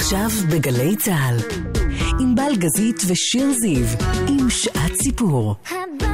[0.00, 1.36] עכשיו בגלי צה"ל.
[2.20, 3.86] ענבל גזית ושיר זיו
[4.28, 5.54] עם שעת סיפור.
[5.70, 6.09] הבית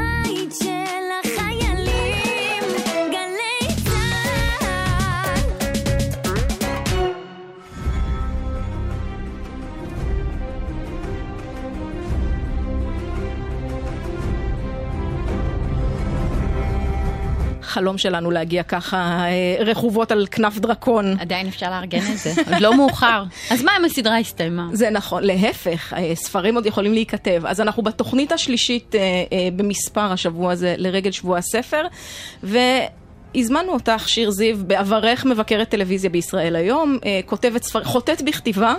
[17.77, 21.17] חלום שלנו להגיע ככה אה, רכובות על כנף דרקון.
[21.21, 23.25] עדיין אפשר לארגן את זה, עוד לא מאוחר.
[23.51, 24.67] אז מה אם הסדרה הסתיימה?
[24.73, 27.43] זה נכון, להפך, אה, ספרים עוד יכולים להיכתב.
[27.47, 29.01] אז אנחנו בתוכנית השלישית אה,
[29.57, 31.83] במספר השבוע הזה לרגל שבוע הספר,
[32.43, 38.75] והזמנו אותך, שיר זיו, בעברך מבקרת טלוויזיה בישראל היום, כותבת ספר, חוטאת בכתיבה,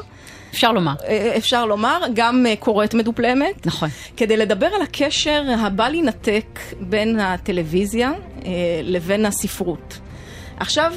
[0.52, 0.94] אפשר לומר.
[1.08, 3.68] אה, אפשר לומר, גם אה, קוראת מדופלמת.
[3.68, 3.90] נכון.
[4.18, 8.12] כדי לדבר על הקשר הבל יינתק בין הטלוויזיה
[8.46, 8.52] אה,
[8.84, 10.00] לבין הספרות.
[10.60, 10.94] עכשיו,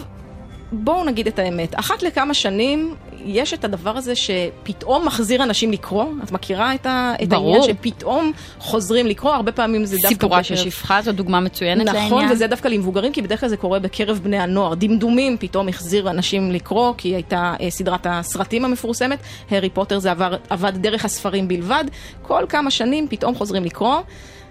[0.72, 6.04] בואו נגיד את האמת, אחת לכמה שנים יש את הדבר הזה שפתאום מחזיר אנשים לקרוא,
[6.24, 7.32] את מכירה את, ה, את.
[7.32, 12.06] העניין שפתאום חוזרים לקרוא, הרבה פעמים זה דווקא סיפורה של שפחה זו דוגמה מצוינת לעניין.
[12.06, 14.74] נכון, וזה דווקא למבוגרים, כי בדרך כלל זה קורה בקרב בני הנוער.
[14.74, 19.18] דמדומים פתאום החזיר אנשים לקרוא, כי הייתה אה, סדרת הסרטים המפורסמת.
[19.50, 21.84] הארי פוטר זה עבר, עבד דרך הספרים בלבד.
[22.22, 23.96] כל כמה שנים פתאום חוזרים לקרוא.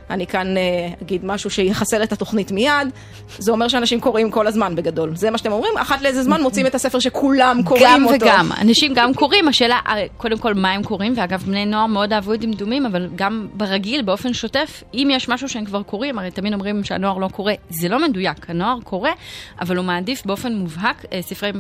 [0.10, 0.62] אני כאן אה,
[1.02, 2.88] אגיד משהו שיחסל את התוכנית מיד.
[3.38, 5.16] זה אומר שאנשים קוראים כל הזמן בגדול.
[5.16, 8.16] זה מה שאתם אומרים, אחת לאיזה זמן מוצאים את הספר שכולם קוראים גם אותו.
[8.26, 12.14] וגם, אנשים גם קוראים, השאלה, אה, קודם כל מה הם קוראים, ואגב בני נוער מאוד
[12.14, 16.32] אהבו את דמדומים, אבל גם ברגיל, באופן שוטף, אם יש משהו שהם כבר קוראים, הרי
[16.32, 19.10] תמיד אומרים שהנוער לא קורא, זה לא מדויק, הנוער קורא,
[19.62, 21.52] אבל הוא מעדיף באופן מובהק אה, ספרי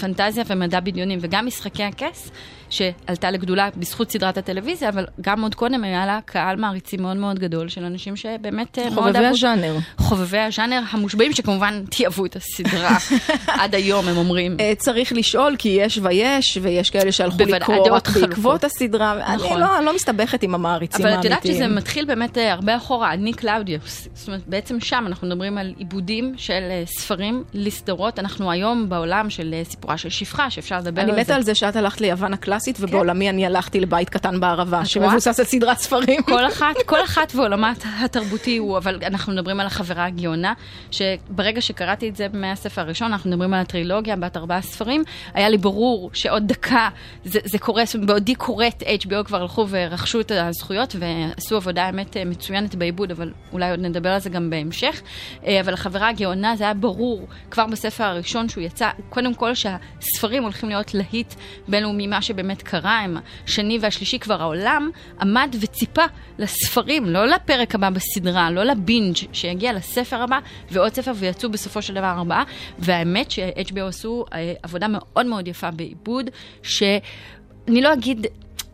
[0.00, 2.30] פנטזיה ומדע בדיונים, וגם משחקי הכס,
[2.70, 7.38] שעלתה לגדולה בזכות סדרת הטלוויזיה, אבל גם עוד קודם היה לה קהל מעריצים מאוד מאוד
[7.38, 9.26] גדול של אנשים שבאמת אה, חובבי.
[9.26, 9.76] הז'אנר.
[9.98, 12.96] חובבי הז'אנר המושבעים, שכמובן תיעבו את הסדרה
[13.62, 14.56] עד היום, הם אומרים.
[14.60, 18.64] אה, צריך לשאול, כי יש ויש, ויש כאלה שהלכו לקרוא רק בעקבות.
[18.64, 19.34] הסדרה.
[19.34, 19.52] נכון.
[19.52, 21.38] אני לא, אני לא מסתבכת עם המעריצים אבל האמיתיים.
[21.38, 24.08] את יודעת שזה מתחיל באמת אה, הרבה אחורה, אני קלאודיוס.
[24.14, 28.18] זאת אומרת, בעצם שם אנחנו מדברים על עיבודים של אה, ספרים לסדרות.
[28.18, 31.22] אנחנו היום בעולם של אה, סיפורה של שפחה, שאפשר לדבר אני על זה.
[31.22, 35.46] מתה על זה שאת הלכת ליוון הקלאסית, ובעולמי אני הלכתי לבית קטן בערבה, שמבוסס על
[35.46, 36.22] סדרת ספרים.
[36.22, 40.52] כל אחת, כל אחת ועולמה התרבותי הוא, אבל אנחנו מדברים על החברה הגאונה,
[40.90, 45.04] שברגע שקראתי את זה מהספר הראשון, אנחנו מדברים על הטרילוגיה בת ארבעה ספרים,
[45.34, 46.88] היה לי ברור שעוד דקה
[47.24, 51.84] זה, זה קורה, זאת אומרת, בעודי קוראת, HBO כבר הלכו ורכשו את הזכויות ועשו עבודה
[51.84, 55.02] האמת אה, מצוינת בעיבוד, אבל אולי עוד נדבר על זה גם בהמשך.
[55.46, 59.54] אה, אבל החברה הגאונה, זה היה ברור כבר בספר הראשון שהוא יצא, קודם כל
[60.00, 61.34] שהספרים הולכים להיות להיט
[61.68, 64.90] בינלאומי, מה שבאמת קרה, הם השני והשלישי כבר העולם
[65.20, 66.04] עמד וציפה
[66.38, 70.38] לספרים, לא לפרק הבא בסדרה, לא לבינג' שיגיע לספר הבא
[70.70, 72.44] ועוד ספר ויצאו בסופו של דבר ארבעה.
[72.78, 76.30] והאמת ש-HBO עשו אה, עבודה מאוד מאוד יפה בעיבוד,
[76.62, 78.26] שאני לא אגיד...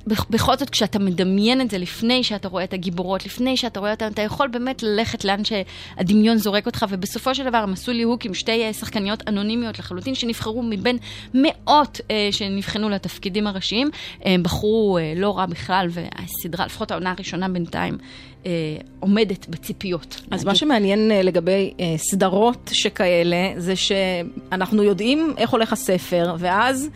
[0.08, 3.90] בכ- בכל זאת, כשאתה מדמיין את זה לפני שאתה רואה את הגיבורות, לפני שאתה רואה
[3.90, 8.24] אותן, אתה יכול באמת ללכת לאן שהדמיון זורק אותך, ובסופו של דבר הם עשו ליהוק
[8.24, 10.98] עם שתי אה, שחקניות אנונימיות לחלוטין, שנבחרו מבין
[11.34, 13.90] מאות אה, שנבחנו לתפקידים הראשיים.
[14.26, 17.98] אה, בחרו אה, לא רע בכלל, והסדרה, לפחות העונה הראשונה בינתיים,
[18.46, 18.50] אה,
[19.00, 20.20] עומדת בציפיות.
[20.30, 26.88] אז מה שמעניין אה, לגבי אה, סדרות שכאלה, זה שאנחנו יודעים איך הולך הספר, ואז...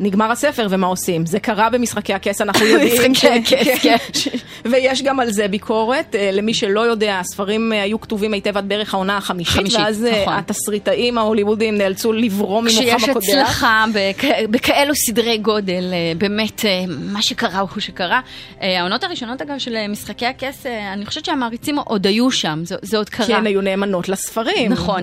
[0.00, 1.26] נגמר הספר ומה עושים?
[1.26, 3.12] זה קרה במשחקי הכס, אנחנו יודעים.
[3.12, 3.96] משחקי כן, הכס, כן.
[3.98, 4.18] כן.
[4.18, 4.28] ש-
[4.70, 6.14] ויש גם על זה ביקורת.
[6.14, 10.04] אה, למי שלא יודע, הספרים אה, היו כתובים היטב עד בערך העונה החמישית, חמישית, ואז
[10.04, 10.34] אה, נכון.
[10.34, 13.26] התסריטאים ההוליוודיים נאלצו לברום ממוחם כשיש הקודח.
[13.28, 15.84] הצלחה בכ- בכאלו סדרי גודל,
[16.18, 18.20] באמת, מה שקרה הוא שקרה.
[18.60, 23.26] העונות הראשונות, אגב, של משחקי הכס, אני חושבת שהמעריצים עוד היו שם, זה עוד קרה.
[23.26, 24.72] כי הן היו נאמנות לספרים.
[24.72, 25.02] נכון,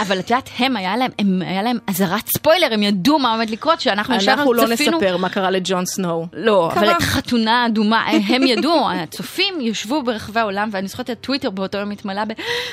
[0.00, 3.50] אבל את יודעת, הם, היה להם, הם, היה להם אזהרת ספוילר, הם ידעו מה עומד
[3.50, 4.96] לקרות, שאנחנו ישבנו, אנחנו לא צפינו.
[4.96, 6.26] נספר מה קרה לג'ון סנואו.
[6.32, 6.82] לא, קרה.
[6.82, 11.78] אבל את חתונה אדומה, הם ידעו, הצופים ישבו ברחבי העולם, ואני זוכרת את הטוויטר באותו
[11.78, 12.28] יום התמלא ב...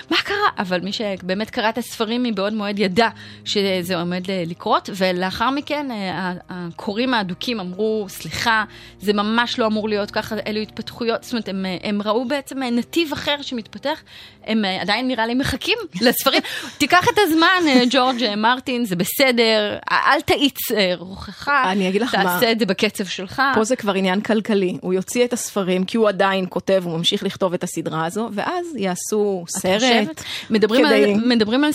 [0.10, 0.50] מה קרה?
[0.60, 3.10] אבל מי שבאמת קרא את הספרים מבעוד מועד ידע
[3.46, 8.64] שזה עומד לקרות, ולאחר מכן אה, הקוראים האדוקים אמרו, סליחה,
[9.00, 12.64] זה ממש לא אמור להיות ככה, אלו התפתחויות, זאת אומרת, הם, אה, הם ראו בעצם
[12.64, 14.02] אה, נתיב אחר שמתפתח,
[14.46, 16.42] הם אה, עדיין נראה לי מחכים לספרים.
[16.78, 21.50] תיקח את הזמן, אה, ג'ורג' אה, מרטין, זה בסדר, אל תאיץ אה, רוחך.
[21.72, 22.24] אני אגיד לך מה.
[22.24, 23.42] תעשה את זה בקצב שלך.
[23.56, 27.24] פה זה כבר עניין כלכלי, הוא יוציא את הספרים כי הוא עדיין כותב, הוא ממשיך
[27.24, 30.24] לכתוב את הסדרה הזו, ואז יעשו סרט.
[30.50, 31.72] מדברים, כדי- על, מדברים על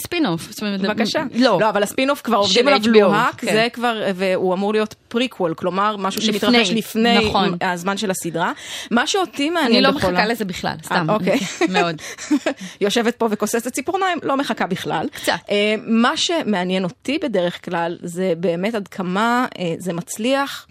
[0.62, 1.22] אומרת, בבקשה.
[1.34, 1.58] לא.
[1.60, 3.52] לא, אבל הספינוף כבר עובדים עליו לוהק, כן.
[3.52, 7.56] זה כבר, והוא אמור להיות פריקוול, כלומר, משהו לפני, שמתרחש לפני נכון.
[7.60, 8.52] הזמן של הסדרה.
[8.90, 11.06] מה שאותי מעניין אני לא בכל מחכה לזה בכלל, סתם.
[11.10, 11.38] אה, אוקיי.
[11.74, 11.96] מאוד.
[12.81, 15.06] יושבת פה וכוססת ציפורניים, לא מחכה בכלל.
[15.12, 15.32] קצת.
[15.50, 20.67] אה, מה שמעניין אותי בדרך כלל, זה באמת עד כמה אה, זה מצליח.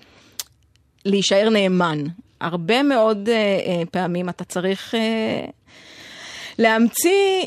[1.06, 2.04] להישאר נאמן.
[2.42, 5.46] הרבה מאוד אה, אה, פעמים אתה צריך אה,
[6.60, 7.46] להמציא,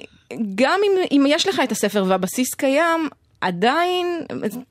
[0.55, 3.08] גם אם, אם יש לך את הספר והבסיס קיים,
[3.40, 4.06] עדיין,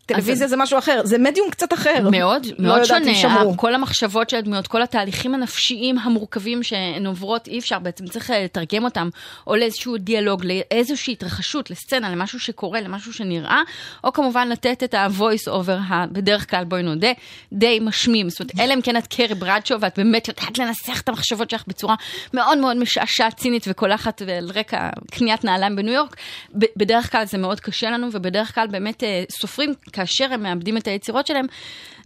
[0.05, 2.09] טלוויזיה זה משהו אחר, זה מדיום קצת אחר.
[2.11, 3.11] מאוד, לא מאוד שונה.
[3.55, 8.43] כל המחשבות של הדמויות, כל התהליכים הנפשיים המורכבים שהן עוברות, אי אפשר, בעצם צריך אה,
[8.43, 9.09] לתרגם אותם,
[9.47, 13.61] או לאיזשהו דיאלוג, לאיזושהי התרחשות, לסצנה, למשהו שקורה, למשהו שנראה,
[14.03, 17.11] או כמובן לתת את ה-voice over, בדרך כלל, בואי נודה,
[17.53, 18.29] די משמים.
[18.29, 21.63] זאת אומרת, אלא אם כן את קרי ברדשו, ואת באמת יודעת לנסח את המחשבות שלך
[21.67, 21.95] בצורה
[22.33, 26.15] מאוד מאוד משעשעת, צינית וקולחת, ועל רקע קניית נעליים בניו יורק,
[26.55, 30.87] בדרך כלל זה מאוד קשה לנו, ובדרך כלל באמת אה, סופרים, כאשר הם מאבדים את
[30.87, 31.45] היצירות שלהם,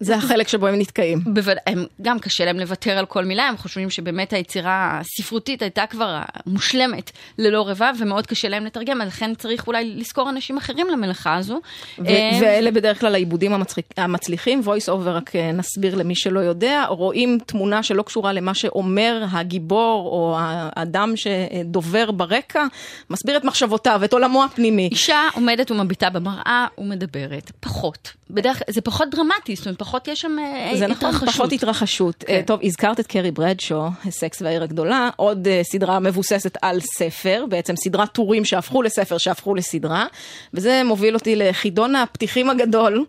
[0.03, 1.19] זה החלק שבו הם נתקעים.
[1.25, 5.85] בוודאי, הם גם קשה להם לוותר על כל מילה, הם חושבים שבאמת היצירה הספרותית הייתה
[5.85, 11.35] כבר מושלמת ללא רבב, ומאוד קשה להם לתרגם, לכן צריך אולי לזכור אנשים אחרים למלאכה
[11.35, 11.59] הזו.
[11.99, 13.51] ו- אה, ואלה בדרך כלל העיבודים
[13.97, 19.23] המצליחים, voice over רק אה, נסביר למי שלא יודע, רואים תמונה שלא קשורה למה שאומר
[19.31, 22.65] הגיבור או האדם שדובר ברקע,
[23.09, 24.89] מסביר את מחשבותיו, את עולמו הפנימי.
[24.91, 28.13] אישה עומדת ומביטה במראה ומדברת, פחות.
[28.29, 31.29] בדרך זה פחות דרמטי, זאת אומרת, פחות יש שם אה, זה נכון, התרחשות.
[31.29, 32.23] פחות התרחשות.
[32.27, 32.33] כן.
[32.33, 37.45] אה, טוב, הזכרת את קרי ברדשו, סקס והעיר הגדולה, עוד אה, סדרה מבוססת על ספר,
[37.49, 40.05] בעצם סדרת טורים שהפכו לספר, שהפכו לסדרה,
[40.53, 43.05] וזה מוביל אותי לחידון הפתיחים הגדול.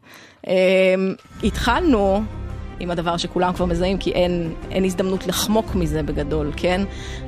[1.42, 2.22] התחלנו
[2.80, 6.80] עם הדבר שכולם כבר מזהים, כי אין, אין הזדמנות לחמוק מזה בגדול, כן?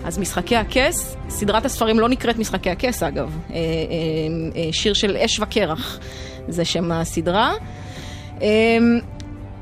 [0.04, 3.60] אז משחקי הכס, סדרת הספרים לא נקראת משחקי הכס אגב, אה, אה,
[4.56, 5.98] אה, שיר של אש וקרח,
[6.48, 7.52] זה שם הסדרה.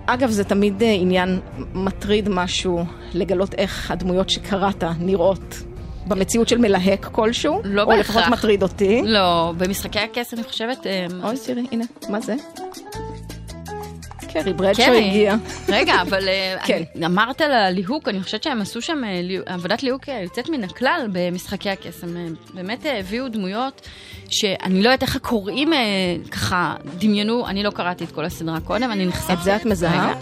[0.06, 1.40] אגב, זה תמיד אה, עניין
[1.74, 2.84] מטריד משהו
[3.14, 5.62] לגלות איך הדמויות שקראת נראות
[6.06, 8.16] במציאות של מלהק כלשהו, לא או בהכרח.
[8.16, 9.02] לפחות מטריד אותי.
[9.04, 10.86] לא, במשחקי הכס אני חושבת...
[10.86, 12.34] אה, אוי, תראי, הנה, מה זה?
[14.34, 14.82] קרי ברדשו.
[14.82, 15.36] הגיע.
[15.68, 16.82] רגע, אבל אה, כן.
[17.04, 21.08] אמרת על הליהוק, אני חושבת שהם עשו שם אה, עבודת ליהוק אה, יוצאת מן הכלל
[21.12, 21.74] במשחקי אה,
[22.54, 23.88] באמת הביאו דמויות
[24.30, 25.70] שאני לא יודעת איך הקוראים
[26.30, 29.32] ככה דמיינו, אני לא קראתי את כל הסדרה קודם, אני נחשפתי.
[29.32, 30.14] את זה את מזהה?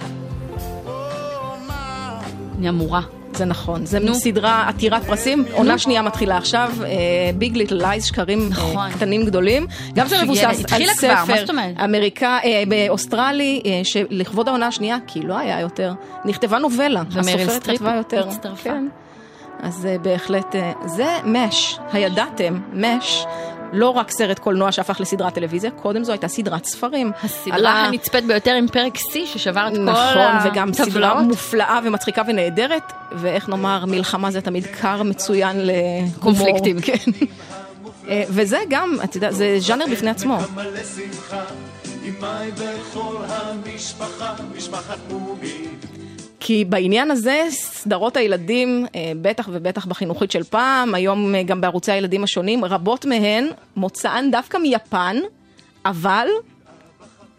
[2.59, 3.22] אני אמורה.
[3.37, 4.15] זה נכון, זה נו.
[4.15, 6.73] סדרה עתירת פרסים, עונה שנייה מתחילה עכשיו,
[7.39, 8.77] Big Little Lies, שקרים נכון.
[8.77, 9.67] אה, קטנים גדולים.
[9.95, 11.45] גם זה מבוסס על ספר?
[11.85, 15.93] אמריקה, אה, באוסטרלי, אה, שלכבוד העונה השנייה, כי לא היה יותר,
[16.25, 18.29] נכתבה נובלה, הסופרת כתבה יותר.
[18.63, 18.87] כן.
[19.63, 23.25] אז אה, בהחלט, אה, זה מש, הידעתם, מש.
[23.73, 27.13] לא רק סרט קולנוע שהפך לסדרת טלוויזיה, קודם זו הייתה סדרת ספרים.
[27.25, 30.23] הסדרה ה- הנצפית ביותר עם פרק שיא ששבר את כל נכון,
[30.53, 31.23] וגם סדרה הטבלאות.
[31.29, 36.13] מופלאה ומצחיקה ונהדרת, ואיך נאמר, מלחמה זה תמיד כר מצוין להומור.
[36.21, 36.81] קונפליקטים.
[36.87, 36.95] כן.
[38.09, 40.39] אה, וזה גם, את יודעת, זה ז'אנר בפני עצמו.
[42.03, 45.69] עימיי וכל המשפחה, משפחת מובי.
[46.45, 51.93] כי בעניין הזה, סדרות הילדים, אה, בטח ובטח בחינוכית של פעם, היום אה, גם בערוצי
[51.93, 55.17] הילדים השונים, רבות מהן מוצאן דווקא מיפן,
[55.85, 56.27] אבל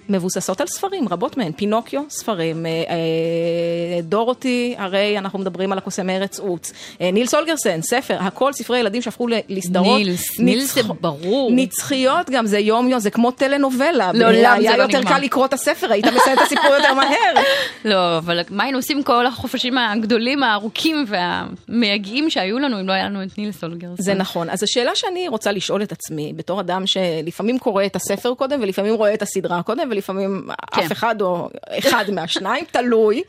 [0.10, 1.52] מבוססות על ספרים, רבות מהן.
[1.52, 2.66] פינוקיו, ספרים.
[2.66, 6.74] אה, אה, דורותי, הרי אנחנו מדברים על הקוסם מארץ עוץ.
[7.02, 9.98] אה, נילס הולגרסן, ספר, הכל ספרי ילדים שהפכו לסדרות.
[9.98, 11.52] נילס, נילס זה ברור.
[11.56, 14.12] נצחיות גם, זה יום יום, זה כמו טלנובלה.
[14.14, 15.12] לעולם זה היה לא יותר נגמר.
[15.12, 17.44] קל לקרוא את הספר, היית מסיים את הסיפור יותר מהר.
[17.86, 23.06] לא, אבל מה היינו עושים כל החופשים הגדולים, הארוכים והמייגעים שהיו לנו אם לא היה
[23.06, 23.96] לנו את נילס אולגרסון?
[24.00, 24.50] זה נכון.
[24.50, 28.94] אז השאלה שאני רוצה לשאול את עצמי, בתור אדם שלפעמים קורא את הספר קודם, ולפעמים
[28.94, 30.82] רואה את הסדרה קודם, ולפעמים כן.
[30.82, 33.24] אף אחד או אחד מהשניים, תלוי.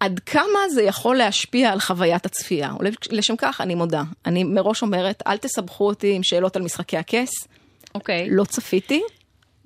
[0.00, 2.70] עד כמה זה יכול להשפיע על חוויית הצפייה?
[3.10, 4.02] לשם כך אני מודה.
[4.26, 7.30] אני מראש אומרת, אל תסבכו אותי עם שאלות על משחקי הכס.
[7.94, 8.28] אוקיי.
[8.30, 9.02] לא צפיתי,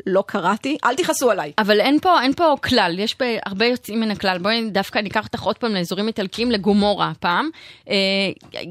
[0.07, 1.53] לא קראתי, אל תכעסו עליי.
[1.59, 4.39] אבל אין פה, אין פה כלל, יש פה הרבה יוצאים מן הכלל.
[4.39, 7.51] בואי דווקא ניקח אותך עוד פעם לאזורים איטלקיים, לגומורה הפעם.
[7.89, 7.95] אה,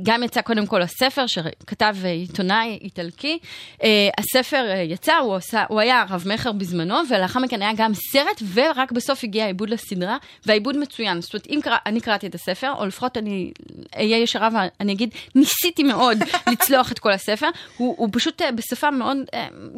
[0.03, 3.39] גם יצא קודם כל הספר שכתב אה, עיתונאי איטלקי.
[3.83, 8.41] אה, הספר יצא, הוא, עשה, הוא היה רב מכר בזמנו, ולאחר מכן היה גם סרט,
[8.53, 11.21] ורק בסוף הגיע העיבוד לסדרה, והעיבוד מצוין.
[11.21, 13.51] זאת אומרת, אם קרא, אני קראתי את הספר, או לפחות אני
[13.95, 16.17] אהיה ישרה ואני אגיד, ניסיתי מאוד
[16.51, 17.47] לצלוח את כל הספר.
[17.77, 19.17] הוא, הוא פשוט בשפה מאוד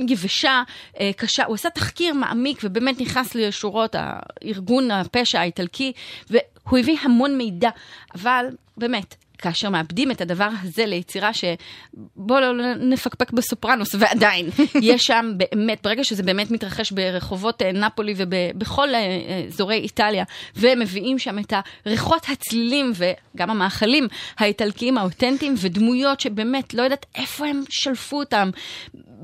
[0.08, 0.64] יבשה,
[1.00, 1.48] אה, קשה.
[1.48, 5.92] הוא עשה תחקיר מעמיק ובאמת נכנס לשורות הארגון הפשע האיטלקי,
[6.30, 7.70] והוא הביא המון מידע.
[8.16, 8.46] אבל
[8.78, 14.50] באמת, כאשר מאבדים את הדבר הזה ליצירה שבוא לא נפקפק בסופרנוס, ועדיין,
[14.82, 20.24] יש שם באמת, ברגע שזה באמת מתרחש ברחובות אה, נפולי ובכל אה, אה, אזורי איטליה,
[20.56, 21.54] ומביאים שם את
[21.86, 24.08] הריחות הצלילים וגם המאכלים
[24.38, 28.50] האיטלקיים האותנטיים, ודמויות שבאמת לא יודעת איפה הם שלפו אותם.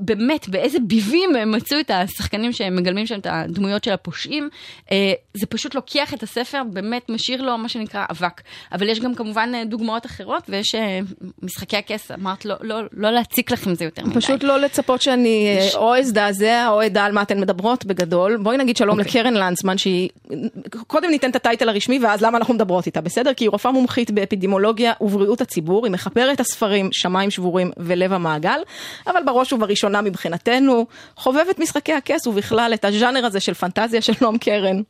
[0.00, 4.48] באמת, באיזה ביבים הם מצאו את השחקנים שהם מגלמים שם את הדמויות של הפושעים.
[5.34, 8.42] זה פשוט לוקח את הספר, באמת משאיר לו מה שנקרא אבק.
[8.72, 10.98] אבל יש גם כמובן דוגמאות אחרות, ויש אה,
[11.42, 14.14] משחקי הכס, אמרת לא, לא, לא להציק לכם זה יותר מדי.
[14.20, 18.36] פשוט לא לצפות שאני אה, יש- או אזדעזע או אדע על מה אתן מדברות בגדול.
[18.36, 19.10] בואי נגיד שלום אוקיי.
[19.10, 20.08] לקרן לנצמן שהיא...
[20.86, 23.34] קודם ניתן את הטייטל הרשמי ואז למה אנחנו מדברות איתה, בסדר?
[23.34, 28.60] כי היא רופאה מומחית באפידמולוגיה ובריאות הציבור, היא מחברת הספרים שמיים שבורים ולב המעגל,
[29.06, 30.86] אבל בראש ובראשונה מבחינתנו,
[31.16, 34.80] חובבת משחקי הכס ובכלל את הז'אנר הזה של פנטזיה שלום קרן.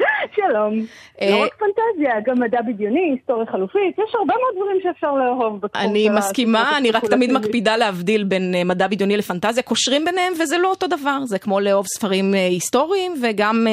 [0.36, 0.74] שלום.
[1.20, 5.60] אה, לא רק פנטזיה, גם מדע בדיוני, היסטוריה חלופית, יש הרבה מאוד דברים שאפשר לאהוב
[5.60, 7.32] בתחום אני של מסכימה, הספרות אני רק תמיד.
[7.32, 11.60] מקפידה להבדיל בין אה, מדע בדיוני לפנטזיה, קושרים ביניהם וזה לא אותו דבר, זה כמו
[11.60, 13.66] לאהוב ספרים אה, היסטוריים וגם...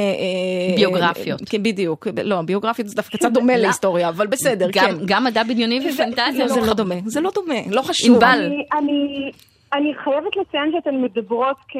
[0.76, 1.42] ביוגרפיות.
[1.50, 4.96] כן, בדיוק, לא, ביוגרפיות זה דווקא קצת דומה להיסטוריה, אבל בסדר, כן.
[5.06, 8.16] גם מדע בדיוני ופנטזיה זה לא לא חב- דומה, זה לא דומה, לא חשוב.
[8.24, 8.46] ענבל.
[8.46, 9.32] אני, אני,
[9.74, 11.78] אני חייבת לציין שאתן מדברות כ...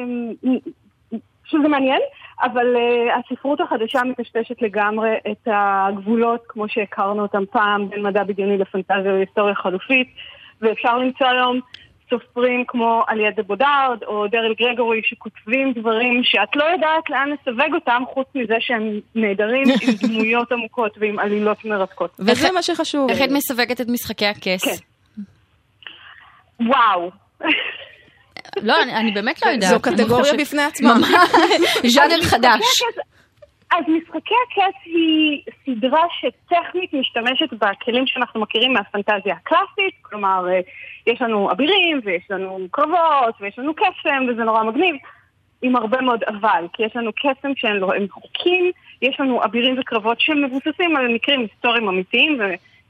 [1.44, 2.00] שזה מעניין,
[2.42, 8.58] אבל uh, הספרות החדשה מטשטשת לגמרי את הגבולות כמו שהכרנו אותם פעם בין מדע בדיוני
[8.58, 10.08] לפנטזיה והיסטוריה חלופית,
[10.60, 11.60] ואפשר למצוא היום
[12.10, 17.74] סופרים כמו עלייה דה בודארד או דרל גרגורי שכותבים דברים שאת לא יודעת לאן לסווג
[17.74, 22.16] אותם חוץ מזה שהם נהדרים עם דמויות עמוקות ועם עלילות מרתקות.
[22.18, 23.10] וזה מה שחשוב.
[23.10, 24.64] איך את מסווגת את משחקי הכס?
[24.64, 24.76] כן.
[26.66, 27.10] וואו.
[28.62, 29.70] לא, אני, אני באמת לא יודעת.
[29.70, 30.94] זו קטגוריה בפני עצמה.
[31.94, 32.82] ז'אנר חדש.
[33.70, 40.60] אז משחקי הכס היא סדרה שטכנית משתמשת בכלים שאנחנו מכירים מהפנטזיה הקלאסית, כלומר, אה,
[41.06, 44.96] יש לנו אבירים ויש לנו קרבות ויש לנו קסם וזה נורא מגניב,
[45.62, 48.70] עם הרבה מאוד אבל, כי יש לנו קסם שאין לו, הם חוקים,
[49.02, 52.38] יש לנו אבירים וקרבות שמבוססים על מקרים היסטוריים אמיתיים,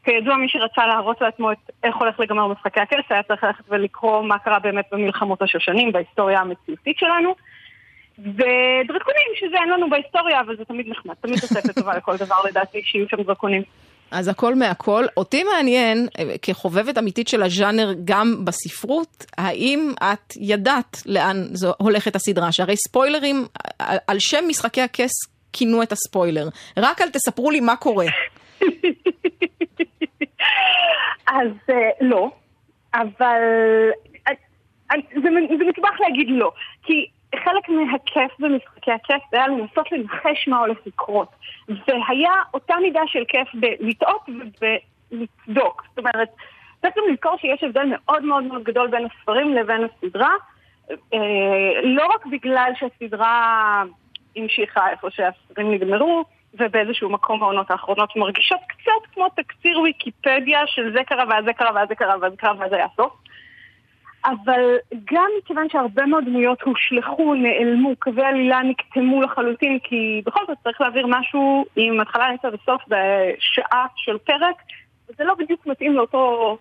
[0.03, 4.23] וכידוע מי שרצה להראות לעצמו את איך הולך לגמר משחקי הכס, היה צריך ללכת ולקרוא
[4.23, 7.35] מה קרה באמת במלחמות השושנים, בהיסטוריה המציאותית שלנו.
[8.19, 12.83] ודרקונים, שזה אין לנו בהיסטוריה, אבל זה תמיד נחמד, תמיד תוספת טובה לכל דבר לדעתי,
[12.85, 13.63] שיהיו שם דרקונים.
[14.11, 15.05] אז הכל מהכל.
[15.17, 22.17] אותי מעניין, אה, כחובבת אמיתית של הז'אנר גם בספרות, האם את ידעת לאן זו הולכת
[22.17, 22.53] הסדרה?
[22.53, 23.47] שהרי ספוילרים,
[23.79, 25.11] על, על שם משחקי הכס
[25.53, 26.49] כינו את הספוילר.
[26.77, 28.07] רק אל תספרו לי מה קורה.
[31.27, 32.31] אז אה, לא,
[32.95, 33.41] אבל
[34.29, 34.33] אה,
[35.23, 35.31] זה,
[35.71, 41.29] מסובך להגיד לא, כי חלק מהכיף במשחקי הכיף זה היה לנסות לנחש מה הולך לקרות,
[41.69, 45.85] והיה אותה מידה של כיף בלטעות ובלצדוק.
[45.89, 46.29] זאת אומרת,
[46.85, 50.35] גם לזכור שיש הבדל מאוד מאוד מאוד גדול בין הספרים לבין הסדרה,
[50.91, 53.85] אה, לא רק בגלל שהסדרה
[54.37, 56.25] המשיכה איפה שהספרים נגמרו,
[56.55, 61.71] ובאיזשהו מקום העונות האחרונות מרגישות קצת כמו תקציר ויקיפדיה של זה קרה ואז זה קרה
[61.75, 63.13] ואז זה קרה ואז זה קרה ואז היה סוף.
[64.25, 70.59] אבל גם מכיוון שהרבה מאוד דמויות הושלכו, נעלמו, קווי עלילה נקטמו לחלוטין, כי בכל זאת
[70.63, 74.57] צריך להעביר משהו עם התחלה, אמצע וסוף בשעה של פרק,
[75.09, 76.59] וזה לא בדיוק מתאים לאותו,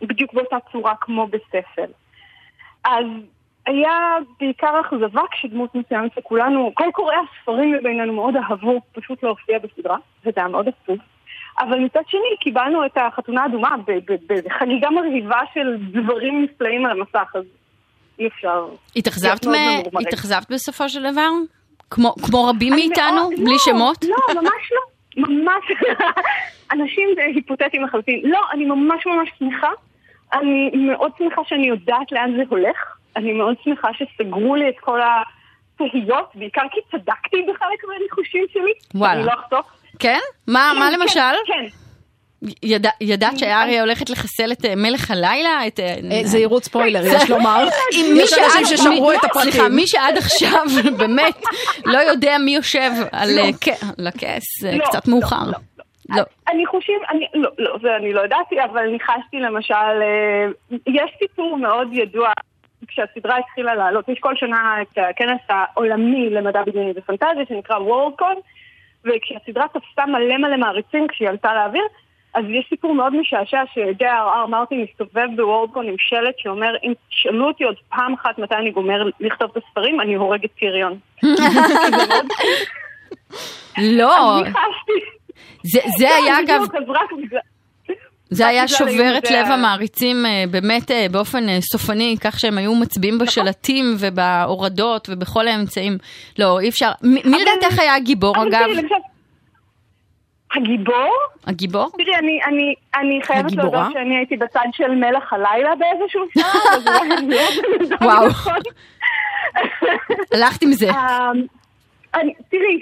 [0.00, 1.86] בדיוק באותה צורה כמו בספר.
[2.84, 3.06] אז
[3.68, 9.96] היה בעיקר אכזבה כשדמות מסוימת שכולנו, כל קוראי הספרים מבינינו מאוד אהבו, פשוט להופיע בסדרה,
[10.20, 10.98] וזה היה מאוד עצוב.
[11.60, 13.74] אבל מצד שני קיבלנו את החתונה האדומה
[14.46, 17.44] בחגיגה מרהיבה של דברים נפלאים על המסך, אז
[18.18, 18.66] אי אפשר.
[18.96, 19.98] התאכזבת מ-.
[20.00, 21.28] התאכזבת בסופו של דבר?
[21.90, 23.14] כמו כמו רבים מאיתנו?
[23.14, 24.04] מאוד- בלי לא, שמות?
[24.04, 24.80] לא, ממש לא.
[25.28, 25.64] ממש.
[26.72, 28.20] אנשים זה היפותטיים לחלוטין.
[28.24, 29.68] לא, אני ממש ממש שמחה.
[30.32, 32.97] אני מאוד שמחה שאני יודעת לאן זה הולך.
[33.18, 38.72] אני מאוד שמחה שסגרו לי את כל התהיות, בעיקר כי צדקתי בחלק מהניחושים שלי.
[38.94, 39.12] וואלה.
[39.20, 39.66] אני לא אחשוף.
[39.98, 40.18] כן?
[40.46, 41.34] מה מה כן, למשל?
[41.46, 41.64] כן.
[42.62, 45.66] ידע- ידעת שאריה הולכת לחסל את אה, מלך הלילה?
[45.66, 45.80] את...
[45.80, 47.64] אה, אה, זהירות ספוילר, יש לומר.
[47.92, 49.50] יש אנשים ששמרו את הפרטים.
[49.50, 50.64] סליחה, מי שעד עכשיו
[50.98, 51.36] באמת
[51.84, 53.28] לא יודע מי יושב על
[53.98, 55.44] על הכס, זה לא, קצת לא, מאוחר.
[55.46, 56.22] לא, לא.
[56.52, 60.02] אני חושב, אני, לא, לא, זה אני לא ידעתי, אבל ניחשתי למשל,
[60.72, 62.28] יש סיפור מאוד ידוע,
[62.86, 68.34] כשהסדרה התחילה לעלות, יש כל שנה את הכנס העולמי למדע בדיוני ופנטזיה, שנקרא וורלדקון,
[69.04, 71.84] וכשהסדרה תפסה מלא מלא מעריצים כשהיא עלתה לאוויר,
[72.34, 74.46] אז יש סיפור מאוד משעשע ש-J.R.R.
[74.48, 79.02] מרטין מסתובב בוורלדקון עם שלט שאומר, אם תשאלו אותי עוד פעם אחת מתי אני גומר
[79.20, 80.98] לכתוב את הספרים, אני הורג את טיריון.
[83.98, 84.92] לא, אני חשתי.
[85.62, 87.40] זה זה היה אגב, בדיוק, אז רק בגלל...
[88.30, 92.74] זה היה שובר את לב המעריצים אה, באמת אה, באופן אה, סופני, כך שהם היו
[92.74, 95.98] מצביעים בשלטים ובהורדות ובכל האמצעים.
[96.38, 96.90] לא, אי אפשר.
[97.02, 98.66] מי לדעתך היה הגיבור אגב?
[100.56, 101.14] הגיבור?
[101.46, 101.90] הגיבור?
[101.98, 103.70] תראי, אני, אני, אני חייבת הגיבורה?
[103.70, 107.36] להודות שאני הייתי בצד של מלך הלילה באיזשהו שלב, לא
[107.80, 108.26] יודעת וואו.
[108.26, 108.54] נכון.
[110.32, 110.90] הלכת עם זה.
[110.90, 112.80] אמ, תראי,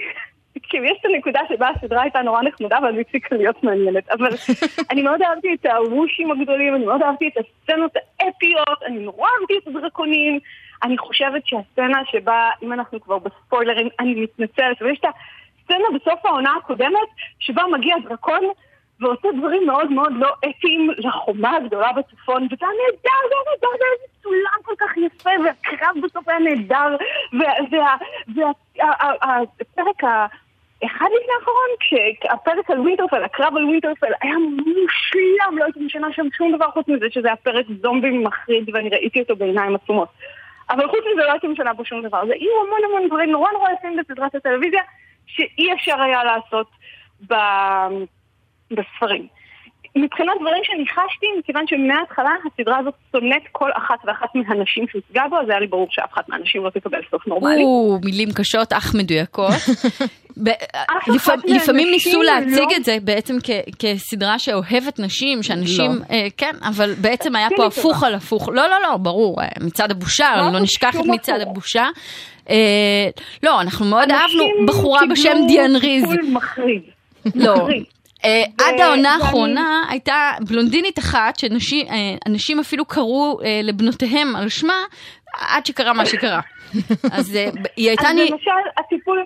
[0.63, 4.29] כאילו, יש את הנקודה שבה הסדרה הייתה נורא נחמדה ואז הפסיקה להיות מעניינת, אבל
[4.91, 9.57] אני מאוד אהבתי את הוושים הגדולים, אני מאוד אהבתי את הסצנות האפיות, אני נורא אהבתי
[9.57, 10.39] את הדרקונים.
[10.83, 16.25] אני חושבת שהסצנה שבה, אם אנחנו כבר בספוילרים, אני מתנצלת, אבל יש את הסצנה בסוף
[16.25, 17.07] העונה הקודמת,
[17.39, 18.41] שבה מגיע דרקון
[18.99, 23.77] ועושה דברים מאוד מאוד לא אתיים לחומה הגדולה בצפון, וזה היה נהדר, זה היה נהדר,
[23.77, 26.95] זה היה מצולם כל כך יפה, והקרב בסוף היה נהדר,
[29.19, 30.25] והפרק ה...
[30.85, 36.27] אחד לפני האחרון, כשהפרק על ווינטרפל, הקרב על ווינטרפל היה מושלם, לא הייתי משנה שם
[36.37, 40.09] שום דבר חוץ מזה שזה היה פרק זומבי מחריד ואני ראיתי אותו בעיניים עצומות.
[40.69, 42.25] אבל חוץ מזה לא הייתי משנה בו שום דבר.
[42.25, 44.81] זה היו המון המון דברים נורא נורא יפים בסדרת הטלוויזיה
[45.25, 46.67] שאי אפשר היה לעשות
[47.29, 47.35] ב...
[48.71, 49.27] בספרים.
[50.03, 55.49] מבחינת דברים שניחשתי, מכיוון שמההתחלה הסדרה הזאת שונאת כל אחת ואחת מהנשים שהוצגה בו, אז
[55.49, 57.63] היה לי ברור שאף אחת מהנשים לא תקבל סוף נורמלי.
[57.63, 59.49] או, מילים קשות אך מדויקות.
[60.37, 66.15] מהנשים לפעמים ניסו להציג לא- את זה בעצם כ- כסדרה שאוהבת נשים, שאנשים, לא.
[66.15, 68.07] אה, כן, אבל בעצם היה פה תסכימי הפוך טובה.
[68.07, 68.49] על הפוך.
[68.49, 71.51] לא, לא, לא, ברור, אה, מצעד הבושה, לא לא נשכח את מצעד הפוך.
[71.51, 71.85] הבושה.
[72.49, 72.55] אה,
[73.43, 76.03] לא, אנחנו מאוד אהבנו בחורה בשם דיאן ריז.
[76.03, 76.81] טיפול מחריד.
[77.35, 77.67] לא.
[78.25, 84.83] אה, עד העונה האחרונה הייתה בלונדינית אחת שאנשים אפילו קראו אה, לבנותיהם על שמה
[85.33, 86.39] עד שקרה מה שקרה.
[87.17, 88.07] אז אה, היא הייתה...
[88.07, 89.25] אז למשל, הטיפול,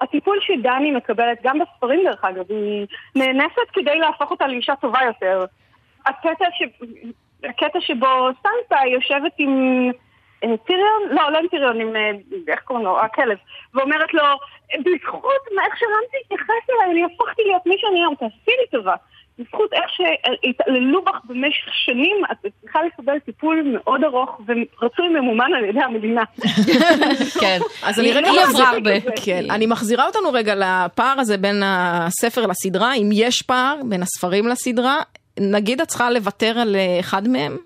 [0.00, 5.44] הטיפול שדני מקבלת, גם בספרים דרך אגב, היא נאנסת כדי להפוך אותה לאישה טובה יותר.
[6.06, 6.84] הקטע, ש...
[7.44, 9.90] הקטע שבו סנסה יושבת עם
[10.44, 12.10] אה, טיריון, לא, לא עם טיריון, עם, אה,
[12.48, 13.38] איך קוראים לו, הכלב,
[13.74, 14.24] ואומרת לו,
[14.78, 18.94] בזכות מה- איך שרמתי התייחס אליי, אני הפכתי להיות מי שאני היום, תעשי לי טובה.
[19.38, 25.64] בזכות איך שהתעללו בך במשך שנים, את צריכה לקבל טיפול מאוד ארוך ורצוי ממומן על
[25.64, 26.22] ידי המדינה.
[27.40, 27.58] כן.
[27.88, 28.90] אז אני רגע עברה הרבה.
[29.24, 34.48] כן, אני מחזירה אותנו רגע לפער הזה בין הספר לסדרה, אם יש פער בין הספרים
[34.48, 34.98] לסדרה,
[35.40, 37.56] נגיד את צריכה לוותר על אחד מהם?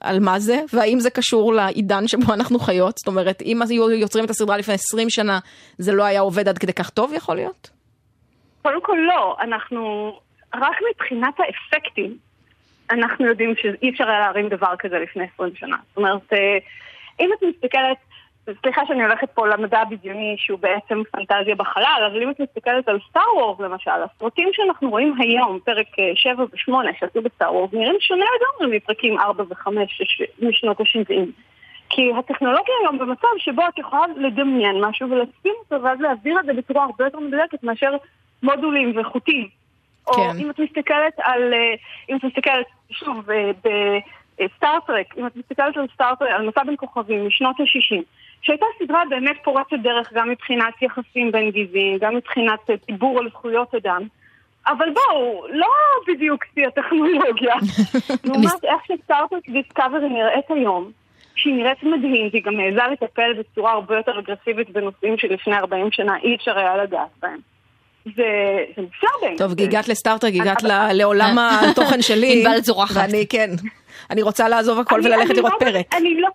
[0.00, 2.98] על מה זה, והאם זה קשור לעידן שבו אנחנו חיות?
[2.98, 5.38] זאת אומרת, אם היו יוצרים את הסדרה לפני 20 שנה,
[5.78, 7.70] זה לא היה עובד עד כדי כך טוב, יכול להיות?
[8.62, 10.12] קודם כל לא, אנחנו,
[10.54, 12.16] רק מבחינת האפקטים,
[12.90, 15.76] אנחנו יודעים שאי אפשר היה להרים דבר כזה לפני 20 שנה.
[15.88, 16.58] זאת אומרת, אה,
[17.20, 17.96] אם את מסתכלת,
[18.62, 22.98] סליחה שאני הולכת פה למדע הבדיוני שהוא בעצם פנטזיה בחלל, אבל אם את מסתכלת על
[23.10, 28.24] סטאר וורס למשל, הסרטים שאנחנו רואים היום, פרק 7 ו-8 שעשו בסטאר וורס, נראים שונה
[28.24, 29.68] לגמרי מפרקים 4 ו-5
[30.42, 31.14] משנות ה-70.
[31.90, 36.52] כי הטכנולוגיה היום במצב שבו את יכולה לדמיין משהו ולשים אותו ואז להעביר את זה
[36.52, 37.92] בצורה הרבה יותר מדויקת מאשר
[38.42, 39.48] מודולים וחוטים.
[40.06, 40.30] או כן.
[40.38, 41.74] אם את מסתכלת על, אה,
[42.10, 43.28] אם את מסתכלת, שוב,
[44.40, 48.02] בסטארטרק, אם את מסתכלת על סטארטרק, על מסע בין כוכבים משנות ה-60,
[48.42, 53.28] שהייתה סדרה באמת פורצת דרך גם מבחינת יחסים בין גזעים, גם מבחינת אה, דיבור על
[53.30, 54.02] זכויות אדם.
[54.66, 55.66] אבל בואו, לא
[56.08, 57.54] בדיוק שיא הטכנולוגיה.
[58.24, 60.90] לעומת איך שסטארטרק דיסקאברי נראית היום,
[61.34, 66.16] שהיא נראית מדהים, והיא גם מעיזה לטפל בצורה הרבה יותר אגרסיבית בנושאים שלפני 40 שנה
[66.22, 67.38] אי אפשר היה לגעת בהם.
[68.04, 68.24] זה
[68.78, 69.38] נפלא באמת.
[69.38, 71.36] טוב, הגעת לסטארטרק, הגעת אבל- ל- לעולם
[71.70, 72.44] התוכן שלי.
[72.46, 72.96] ענבל זורחת.
[72.96, 73.50] ואני, כן,
[74.10, 75.94] אני רוצה לעזוב הכל אני- וללכת אני לראות פרק.
[75.94, 76.28] אני לא...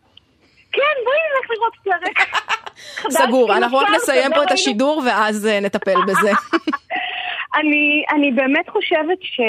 [0.75, 2.27] כן, בואי נלך לראות פרק.
[3.21, 4.51] סגור, אנחנו רק אפשר, נסיים פה את.
[4.51, 6.31] השידור ואז אה, נטפל בזה.
[7.55, 9.39] אני, אני באמת חושבת ש...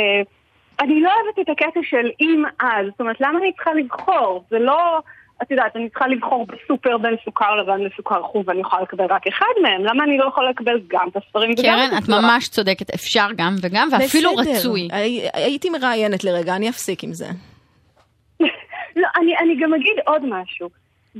[0.80, 4.44] אני לא אוהבת את הקטע של אם אז, זאת אומרת, למה אני צריכה לבחור?
[4.50, 4.98] זה לא...
[5.42, 9.26] את יודעת, אני צריכה לבחור בסופר בין סוכר לבן לסוכר חום ואני יכולה לקבל רק
[9.26, 12.20] אחד מהם, למה אני לא יכולה לקבל גם את הספרים וגם קרן, את את הסדרה?
[12.20, 14.50] ממש צודקת, אפשר גם וגם, ואפילו בסדר.
[14.52, 14.88] רצוי.
[14.92, 17.26] הי- הייתי מראיינת לרגע, אני אפסיק עם זה.
[19.00, 20.68] לא, אני, אני גם אגיד עוד משהו.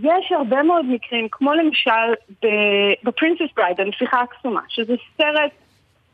[0.02, 2.14] יש הרבה מאוד מקרים, כמו למשל
[3.04, 5.50] ב Princess Bride, הנסיכה הקסומה, שזה סרט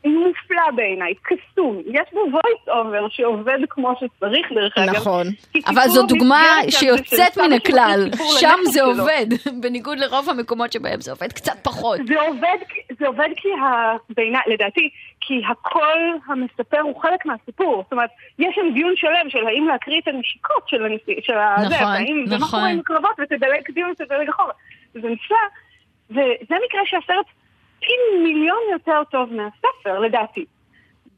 [0.05, 1.81] מופלא בעיניי, קסום.
[1.85, 4.95] יש בו voice over שעובד כמו שצריך דרך אגב.
[4.95, 5.27] נכון.
[5.67, 8.83] אבל זו דוגמה שיוצאת מן הכלל, שם זה.
[8.83, 9.25] עובד,
[9.61, 11.99] בניגוד לרוב המקומות שבהם זה עובד קצת פחות.
[12.07, 12.57] זה עובד,
[12.99, 13.95] זה עובד כי ה...
[14.09, 14.89] בעיניי, לדעתי,
[15.27, 17.81] כי הקול המספר הוא חלק מהסיפור.
[17.83, 18.09] זאת אומרת,
[18.39, 21.87] יש שם דיון שלם של האם להקריא את הנשיקות של הנשיא, של הזה, נכון,
[22.27, 22.59] ומה נכון.
[22.59, 24.53] קורה עם הקרבות, ותדלג קדימה ותדלג אחורה.
[24.93, 25.37] זה נפלא,
[26.09, 27.25] וזה מקרה שהסרט
[27.79, 27.91] פי
[28.23, 30.45] מיליון יותר טוב מהספר, לדעתי.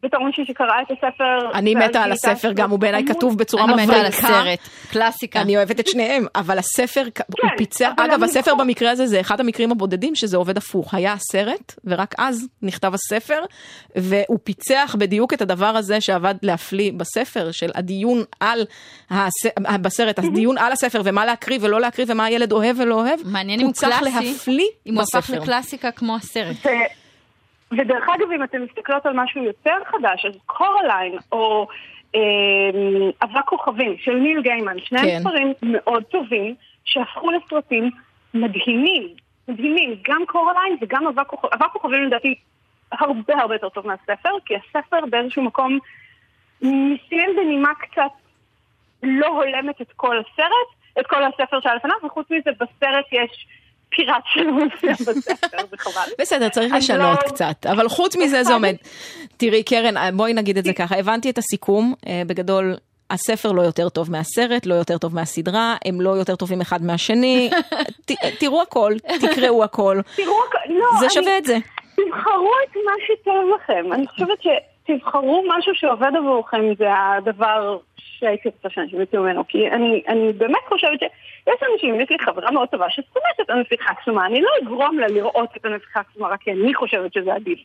[0.03, 1.51] בתור מישהי שקראה את הספר...
[1.53, 3.05] אני מתה על הספר, גם הוא בעיניי.
[3.07, 3.91] כתוב בצורה אני מבריקה.
[3.91, 4.59] מתה על הסרט,
[4.91, 5.41] קלאסיקה.
[5.41, 7.01] אני אוהבת את שניהם, אבל הספר,
[7.41, 10.93] הוא פיצח, אבל אגב, אני- הספר במקרה הזה זה אחד המקרים הבודדים שזה עובד הפוך.
[10.93, 13.39] היה הסרט, ורק אז נכתב הספר,
[13.95, 18.65] והוא פיצח בדיוק את הדבר הזה שעבד להפליא בספר, של הדיון על.
[19.81, 23.65] בסרט, הדיון על הספר, ומה להקריא ולא להקריא, ומה הילד אוהב ולא אוהב, מעניין אם
[23.65, 24.37] הוא קלאסי,
[24.87, 25.29] אם הוא הפך.
[25.29, 26.55] לקלאסיקה כמו הסרט.
[27.77, 31.67] ודרך אגב, אם אתם מסתכלות על משהו יותר חדש, אז קורליין או
[32.15, 32.21] אה,
[33.23, 35.19] אבק כוכבים של ניל גיימן, שניהם כן.
[35.19, 37.91] ספרים מאוד טובים שהפכו לסרטים
[38.33, 39.07] מדהימים,
[39.47, 42.35] מדהימים, גם קורליין וגם אבק כוכבים, אבק כוכבים לדעתי
[42.91, 45.79] הרבה הרבה יותר טוב מהספר, כי הספר באיזשהו מקום
[46.61, 48.11] מסיים בנימה קצת
[49.03, 53.47] לא הולמת את כל הסרט, את כל הספר שהיה לפניו, וחוץ מזה בסרט יש
[53.89, 56.11] פיראט של מופיע בספר, זה חבל.
[56.19, 58.75] בסדר, צריך לשנות לא- קצת, אבל חוץ מזה זה עומד.
[59.37, 62.73] תראי, קרן, בואי נגיד את זה ככה, הבנתי את הסיכום, אה, בגדול,
[63.09, 67.49] הספר לא יותר טוב מהסרט, לא יותר טוב מהסדרה, הם לא יותר טובים אחד מהשני,
[68.05, 70.33] ת- תראו הכל, תקראו הכל, תראו,
[70.69, 71.57] לא, זה שווה את זה.
[71.95, 73.93] תבחרו את מה שטוב לכם.
[73.93, 76.85] אני חושבת שתבחרו משהו שעובד עבורכם, זה
[77.17, 77.77] הדבר
[78.25, 79.47] שהייתי רוצה שאנשים יצאו ממנו.
[79.47, 83.91] כי אני, אני באמת חושבת שיש אנשים, יש לי חברה מאוד טובה ששונאת את הנסיכה
[83.91, 84.25] הקסומה.
[84.25, 87.59] אני לא אגרום לה לראות את הנסיכה הקסומה רק כי אני חושבת שזה עדיף.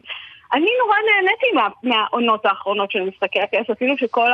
[0.53, 4.31] אני נורא נהניתי מה, מהעונות האחרונות של משחקי הכס, אפילו שכל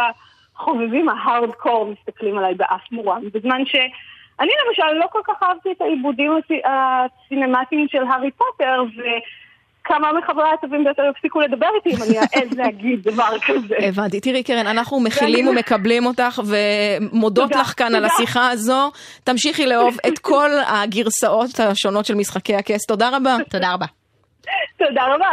[0.55, 3.23] החובבים ההארדקור מסתכלים עליי באף מורם.
[3.35, 3.77] בזמן ש...
[4.41, 8.83] אני למשל לא כל כך אהבתי את העיבודים הסי- הסינמטיים של הארי פוטר,
[9.87, 13.75] וכמה מחבריי הטובים ביותר הפסיקו לדבר איתי אם אני אעז להגיד דבר כזה.
[13.79, 14.20] הבנתי.
[14.20, 18.05] תראי, קרן, אנחנו מכילים ומקבלים אותך ומודות לך כאן על.
[18.05, 18.90] השיחה הזו.
[19.25, 22.87] תמשיכי לאהוב את כל הגרסאות השונות של משחקי הכס.
[22.87, 23.37] תודה רבה.
[23.51, 23.87] תודה רבה.
[24.79, 25.27] תודה רבה.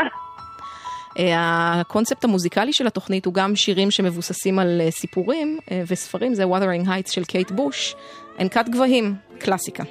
[1.20, 6.44] אה, הקונספט המוזיקלי של התוכנית הוא גם שירים שמבוססים על אה, סיפורים אה, וספרים, זה
[6.44, 7.96] Wuthering Heights של קייט בוש.
[8.39, 9.84] ענקת גבהים, קלאסיקה.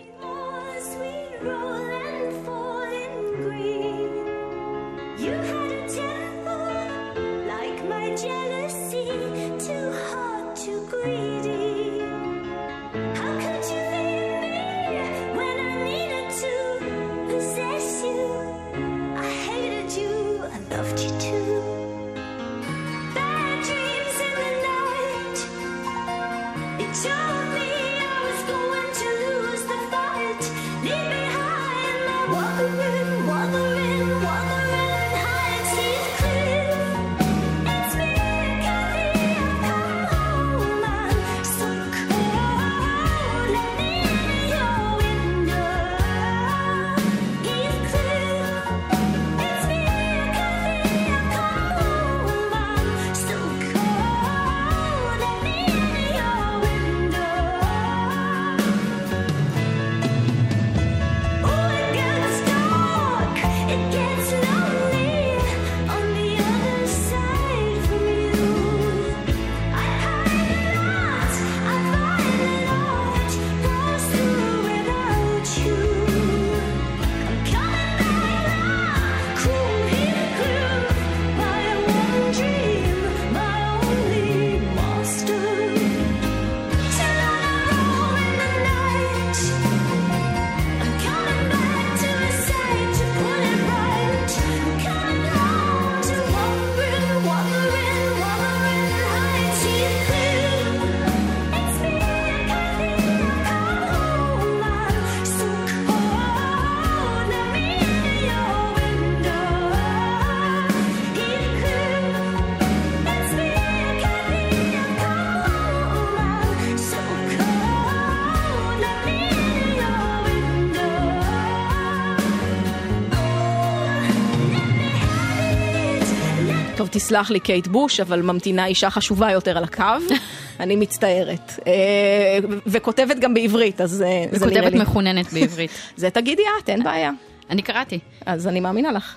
[127.12, 130.14] תסלח לי קייט בוש, אבל ממתינה אישה חשובה יותר על הקו.
[130.60, 131.52] אני מצטערת.
[131.66, 134.78] אה, וכותבת גם בעברית, אז אה, זה נראה לי.
[134.78, 135.70] מחוננת בעברית.
[135.96, 137.10] זה תגידי את, אין בעיה.
[137.50, 137.98] אני קראתי.
[138.26, 139.16] אז אני מאמינה לך.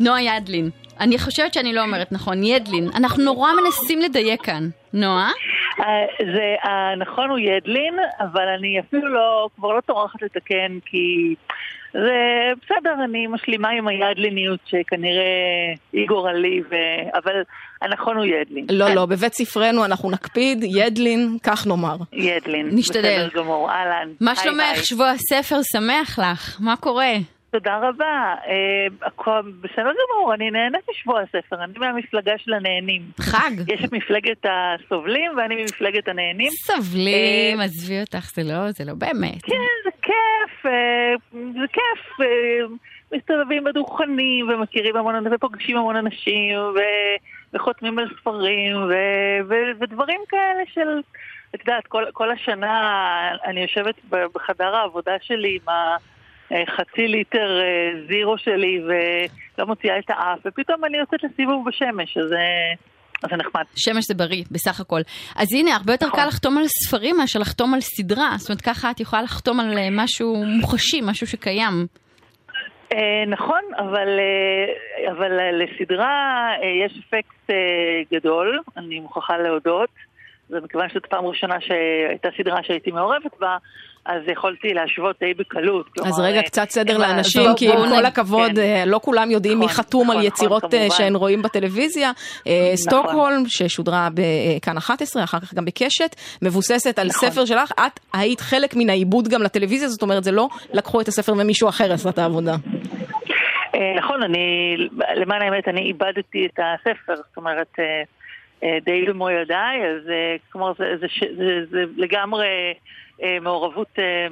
[0.00, 0.70] נועה ידלין.
[1.00, 2.88] אני חושבת שאני לא אומרת נכון, ידלין.
[2.94, 4.68] אנחנו נורא מנסים לדייק כאן.
[4.92, 5.30] נועה?
[5.80, 5.84] אה,
[6.34, 11.34] זה, הנכון הוא ידלין, אבל אני אפילו לא, כבר לא טורחת לתקן, כי
[12.02, 15.22] זה בסדר, אני משלימה עם הידליניות שכנראה
[15.92, 16.74] היא גורלי, ו...
[17.14, 17.32] אבל
[17.82, 18.66] הנכון הוא ידלין.
[18.70, 21.96] לא, לא, בבית ספרנו אנחנו נקפיד, ידלין, כך נאמר.
[22.12, 22.68] ידלין.
[22.72, 23.26] נשתדל.
[23.26, 24.08] בסדר גמור, אהלן.
[24.20, 24.84] מה שלומך?
[24.84, 26.56] שבוע הספר שמח לך.
[26.60, 27.12] מה קורה?
[27.50, 28.34] תודה רבה.
[28.46, 28.86] אה,
[29.60, 33.02] בסדר גמור, אני נהנית משבוע הספר, אני מהמפלגה של הנהנים.
[33.20, 33.50] חג.
[33.68, 36.50] יש את מפלגת הסובלים ואני ממפלגת הנהנים.
[36.50, 39.42] סובלים, עזבי אותך, זה לא, זה לא באמת.
[39.42, 39.54] כן,
[39.84, 42.20] זה כיף, אה, זה כיף.
[42.20, 42.66] אה,
[43.12, 47.16] מסתובבים בדוכנים ומכירים המון אנשים ופוגשים המון אנשים ו-
[47.54, 51.00] וחותמים על ספרים ו- ו- ודברים כאלה של,
[51.54, 55.74] את יודעת, כל, כל השנה אני יושבת בחדר העבודה שלי עם
[56.50, 62.32] החצי ליטר אה, זירו שלי ולא מוציאה את האף ופתאום אני יוצאת לסיבוב בשמש, אז
[62.32, 62.74] אה,
[63.22, 63.62] אז זה נחמד.
[63.76, 65.00] שמש זה בריא, בסך הכל.
[65.36, 66.20] אז הנה, הרבה יותר נכון.
[66.20, 68.30] קל לחתום על ספרים מאשר לחתום על סדרה.
[68.36, 71.86] זאת אומרת, ככה את יכולה לחתום על אה, משהו מוחשי, משהו שקיים.
[72.92, 77.56] אה, נכון, אבל, אה, אבל אה, לסדרה אה, יש אפקט אה,
[78.12, 79.90] גדול, אני מוכרחה להודות.
[80.48, 83.56] זה מכיוון שזאת פעם ראשונה שהייתה סדרה שהייתי מעורבת בה,
[84.06, 85.86] אז יכולתי להשוות די בקלות.
[86.04, 88.60] אז רגע, אה, קצת סדר לאנשים, כי עם כל הכבוד, כן.
[88.60, 90.90] אה, לא כולם יודעים מי נכון, חתום על נכון, יצירות נכון, אה.
[90.90, 92.10] שהן רואים בטלוויזיה.
[92.10, 92.76] נכון.
[92.76, 97.30] סטוקהולם, ששודרה בכאן 11, אחר כך גם בקשת, מבוססת על נכון.
[97.30, 97.72] ספר שלך.
[97.72, 101.68] את היית חלק מן העיבוד גם לטלוויזיה, זאת אומרת, זה לא לקחו את הספר ומישהו
[101.68, 102.54] אחר עשה את העבודה.
[103.96, 104.76] נכון, אני,
[105.16, 107.72] למען האמת, אני איבדתי את הספר, זאת אומרת,
[108.62, 110.10] די במו ידיי, אז
[110.52, 112.46] כלומר, זה, זה, ש- זה, זה לגמרי
[113.40, 114.26] מעורבות אה,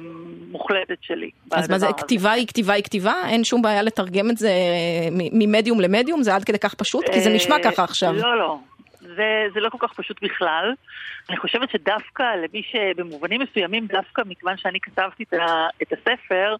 [0.51, 1.29] מוחלטת שלי.
[1.51, 1.97] אז מה זה, הזה.
[1.97, 3.13] כתיבה היא כתיבה היא כתיבה?
[3.29, 6.23] אין שום בעיה לתרגם את זה אה, ממדיום למדיום?
[6.23, 7.09] זה עד כדי כך פשוט?
[7.09, 8.13] כי זה נשמע אה, ככה עכשיו.
[8.13, 8.57] לא, לא.
[9.01, 10.73] זה, זה לא כל כך פשוט בכלל.
[11.29, 16.55] אני חושבת שדווקא למי שבמובנים מסוימים, דווקא מכיוון שאני כתבתי את, ה, את הספר,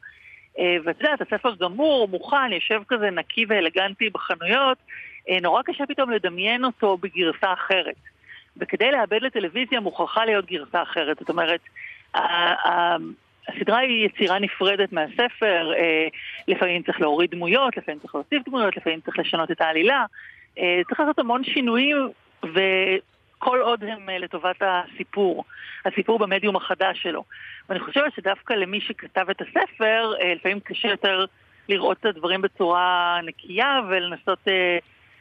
[0.60, 4.78] אה, ואת יודעת, הספר גמור, מוכן, יושב כזה נקי ואלגנטי בחנויות,
[5.30, 7.96] אה, נורא קשה פתאום לדמיין אותו בגרסה אחרת.
[8.58, 11.18] וכדי לאבד לטלוויזיה מוכרחה להיות גרסה אחרת.
[11.20, 11.60] זאת אומרת,
[13.48, 16.08] הסדרה היא יצירה נפרדת מהספר, אה,
[16.48, 20.06] לפעמים צריך להוריד דמויות, לפעמים צריך להוסיף דמויות, לפעמים צריך לשנות את העלילה.
[20.60, 22.10] אה, צריך לעשות המון שינויים,
[22.44, 25.44] וכל עוד הם אה, לטובת הסיפור,
[25.86, 27.24] הסיפור במדיום החדש שלו.
[27.70, 31.26] ואני חושבת שדווקא למי שכתב את הספר, לפעמים קשה יותר
[31.70, 34.48] לראות את הדברים בצורה נקייה ולנסות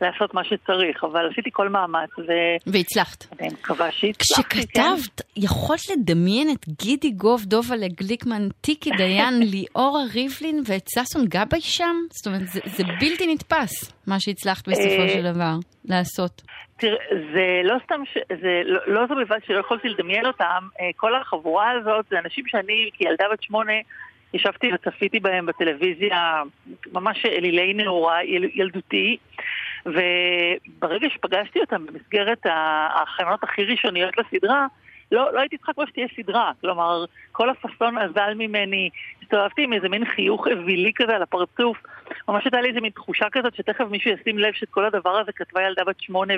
[0.00, 3.24] לעשות מה שצריך, אבל עשיתי כל מאמץ, ואני והצלחת.
[3.52, 4.42] מקווה שהצלחתי.
[4.42, 4.61] כן.
[4.61, 11.61] כשכתבת, יכולת לדמיין את גידי גוב, דובלה גליקמן, טיקי דיין, ליאורה ריבלין ואת ששון גבאי
[11.61, 11.96] שם?
[12.11, 15.54] זאת אומרת, זה, זה בלתי נתפס, מה שהצלחת בסופו אה, של דבר
[15.85, 16.42] לעשות.
[16.76, 16.96] תראה,
[17.35, 18.18] זה לא סתם, ש...
[18.40, 22.44] זה לא, לא זו בלבד שלא יכולתי לדמיין אותם, אה, כל החבורה הזאת זה אנשים
[22.46, 23.72] שאני כילדה בת שמונה
[24.35, 26.42] ישבתי וצפיתי בהם בטלוויזיה,
[26.92, 29.16] ממש אלילי נעורה, יל, ילדותי,
[29.86, 34.66] וברגע שפגשתי אותם במסגרת ההכנות הכי ראשוניות לסדרה,
[35.12, 38.90] לא, לא הייתי צריכה כבר שתהיה סדרה, כלומר, כל הפאסון אזל ממני,
[39.22, 41.76] הסתובבתי עם איזה מין חיוך אווילי כזה על הפרצוף,
[42.28, 45.32] ממש הייתה לי איזה מין תחושה כזאת שתכף מישהו ישים לב שאת כל הדבר הזה
[45.32, 46.34] כתבה ילדה בת שמונה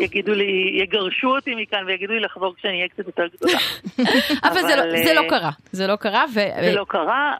[0.00, 3.58] ויגידו לי, יגרשו אותי מכאן ויגידו לי לחזור כשאני אהיה קצת יותר גדולה.
[4.48, 5.50] אבל זה לא- אבל, זה לא אה, קרה.
[5.72, 6.24] זה לא קרה,
[6.60, 7.36] זה לא קרה,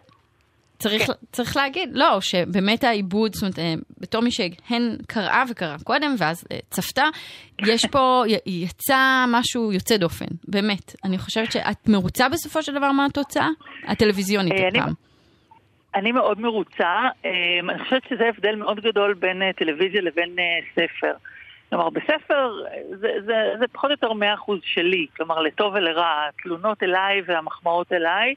[0.82, 6.14] וצריך צריך להגיד, לא, שבאמת העיבוד, זאת אומרת, אה, בתור מי שהן קראה וקראה קודם,
[6.18, 7.04] ואז אה, צפתה,
[7.66, 10.94] יש פה, יצא משהו יוצא דופן, באמת.
[11.04, 13.48] אני חושבת שאת מרוצה בסופו של דבר מהתוצאה?
[13.88, 14.92] הטלוויזיונית אה, הפעם.
[15.94, 16.98] אני מאוד מרוצה.
[17.70, 20.36] אני חושבת שזה הבדל מאוד גדול בין טלוויזיה לבין
[20.74, 21.12] ספר.
[21.70, 22.52] כלומר, בספר
[22.88, 28.34] זה, זה, זה פחות או יותר 100% שלי, כלומר, לטוב ולרע, התלונות אליי והמחמאות אליי.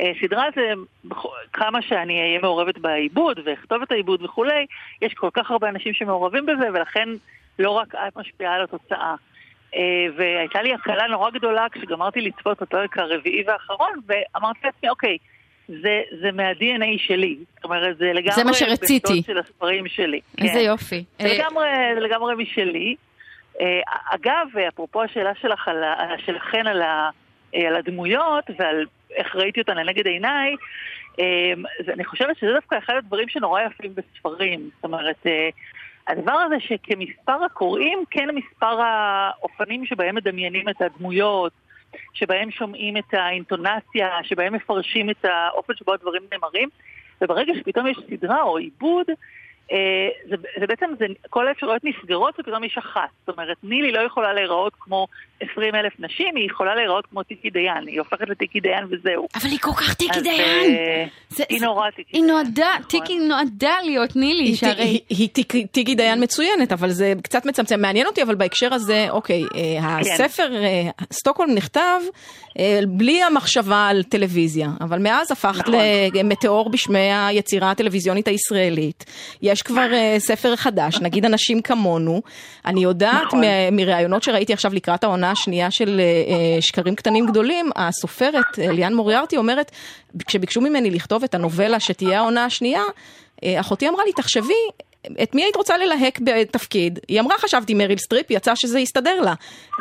[0.00, 0.72] אה, סדרה זה,
[1.52, 4.66] כמה שאני אהיה מעורבת בעיבוד ואכתוב את העיבוד וכולי,
[5.02, 7.08] יש כל כך הרבה אנשים שמעורבים בזה, ולכן
[7.58, 9.14] לא רק את משפיעה על התוצאה.
[9.74, 9.80] אה,
[10.16, 15.18] והייתה לי הקלה נורא גדולה כשגמרתי לצפות בפרק הרביעי והאחרון, ואמרתי לעצמי, אוקיי,
[15.68, 17.36] זה, זה מה-DNA שלי.
[17.54, 18.34] זאת אומרת, זה לגמרי...
[18.34, 19.22] זה מה שרציתי.
[19.22, 20.20] של הספרים שלי.
[20.38, 20.58] איזה כן.
[20.58, 21.04] יופי.
[21.18, 21.68] זה אה, לגמרי,
[22.00, 22.96] לגמרי משלי.
[23.60, 23.80] אה,
[24.10, 25.84] אגב, אפרופו השאלה שלך על
[26.26, 27.10] שלכן על, ה,
[27.54, 28.84] על הדמויות ועל
[29.16, 30.56] איך ראיתי אותן לנגד עיניי,
[31.80, 34.70] אז אני חושבת שזה דווקא אחד הדברים שנורא יפים בספרים.
[34.74, 35.48] זאת אומרת, אה,
[36.08, 41.52] הדבר הזה שכמספר הקוראים, כן מספר האופנים שבהם מדמיינים את הדמויות,
[42.12, 46.68] שבהם שומעים את האינטונציה, שבהם מפרשים את האופן שבו הדברים נאמרים,
[47.20, 49.06] וברגע שפתאום יש סדרה או עיבוד,
[50.30, 53.08] זה, זה בעצם, זה, כל האפשרויות נסגרות ופתאום יש אחת.
[53.26, 55.06] זאת אומרת, נילי לא יכולה להיראות כמו
[55.40, 57.86] 20 אלף נשים, היא יכולה להיראות כמו טיקי דיין.
[57.86, 59.26] היא הופכת לטיקי דיין וזהו.
[59.34, 60.70] אבל היא כל כך טיקי אז, דיין.
[60.76, 62.34] אה, זה- היא זה- נורא טיקי היא דיין.
[62.34, 62.86] נועדה, נכון.
[63.00, 64.82] טיקי נועדה להיות נילי, היא, שהרי...
[64.82, 67.80] היא, היא טיק- טיקי דיין מצוינת, אבל זה קצת מצמצם.
[67.80, 72.00] מעניין אותי, אבל בהקשר הזה, אוקיי, אה, הספר אה, סטוקהולם נכתב
[72.58, 75.74] אה, בלי המחשבה על טלוויזיה, אבל מאז הפכת נכון.
[76.14, 79.04] למטאור בשמי היצירה הטלוויזיונית הישראלית.
[79.56, 82.22] יש כבר אה, ספר חדש, נגיד אנשים כמונו.
[82.64, 83.40] אני יודעת נכון.
[83.72, 89.70] מראיונות שראיתי עכשיו לקראת העונה השנייה של אה, שקרים קטנים גדולים, הסופרת ליאן מוריארטי אומרת,
[90.26, 92.82] כשביקשו ממני לכתוב את הנובלה שתהיה העונה השנייה,
[93.44, 94.54] אחותי אמרה לי, תחשבי,
[95.22, 96.98] את מי היית רוצה ללהק בתפקיד?
[97.08, 99.34] היא אמרה, חשבתי מריל סטריפ, יצא שזה יסתדר לה.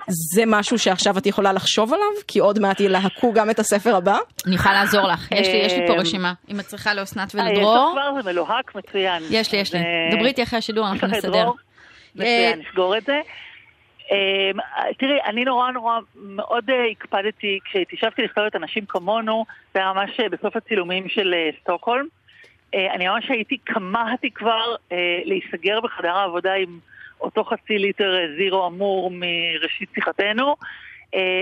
[0.07, 2.07] זה משהו שעכשיו את יכולה לחשוב עליו?
[2.27, 4.17] כי עוד מעט ילהקו גם את הספר הבא?
[4.47, 6.33] אני יכולה לעזור לך, יש לי, יש לי פה אה, רשימה.
[6.49, 9.23] אם את צריכה לאסנת אה, יש לך ולדרור, כבר, זה מלוהק, מצוין.
[9.29, 9.79] יש לי, יש לי.
[9.79, 9.85] אה,
[10.15, 11.51] דברי איתי אחרי השידור, יש אנחנו נסדר.
[12.15, 13.19] מצוין, נסגור את זה.
[14.11, 14.57] אמ,
[14.97, 20.19] תראי, אני נורא נורא מאוד אה, הקפדתי, כשהתיישבתי לכתוב את אנשים כמונו, זה היה ממש
[20.19, 22.05] אה, בסוף הצילומים של אה, סטוקהולם.
[22.73, 26.79] אה, אני ממש הייתי, כמהתי כבר אה, להיסגר בחדר העבודה עם
[27.21, 30.55] אותו חצי ליטר אה, זירו אמור מראשית שיחתנו,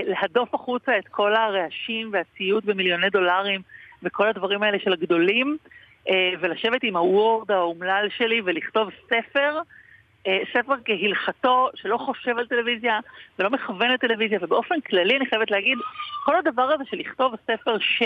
[0.06, 3.60] להדוף החוצה את כל הרעשים והציוד במיליוני דולרים
[4.02, 5.56] וכל הדברים האלה של הגדולים,
[6.40, 9.58] ולשבת עם הוורד האומלל שלי ולכתוב ספר.
[10.52, 12.98] ספר כהלכתו, שלא חושב על טלוויזיה
[13.38, 15.78] ולא מכוון לטלוויזיה, ובאופן כללי אני חייבת להגיד,
[16.24, 18.02] כל הדבר הזה של לכתוב ספר ש...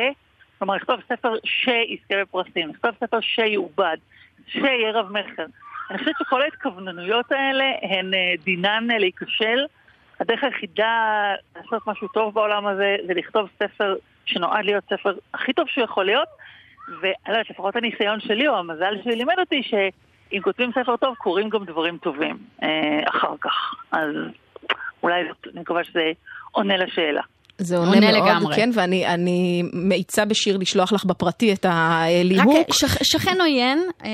[0.59, 3.97] כלומר, לכתוב ספר שיזכה בפרסים, לכתוב ספר שיעובד,
[4.47, 5.45] שיהיה רב מכר.
[5.91, 9.67] אני חושבת שכל ההתכווננויות האלה הן אה, דינן אה, להיכשל.
[10.21, 13.95] הדרך היחידה לעשות משהו טוב בעולם הזה זה לכתוב ספר
[14.25, 16.29] שנועד להיות ספר הכי טוב שהוא יכול להיות,
[17.01, 21.49] ואני יודעת, לפחות הניסיון שלי או המזל שלי לימד אותי שאם כותבים ספר טוב, קורים
[21.49, 23.75] גם דברים טובים אה, אחר כך.
[23.93, 24.15] אז
[25.03, 26.13] אולי אני מקווה שזה
[26.53, 27.23] עונה לשאלה.
[27.59, 28.57] זה עונה, עונה מאוד, לגמרי.
[28.57, 32.57] כן, ואני אני מאיצה בשיר לשלוח לך בפרטי את רק הליהוק.
[32.57, 34.11] אה, שכ- שכן עוין, אה,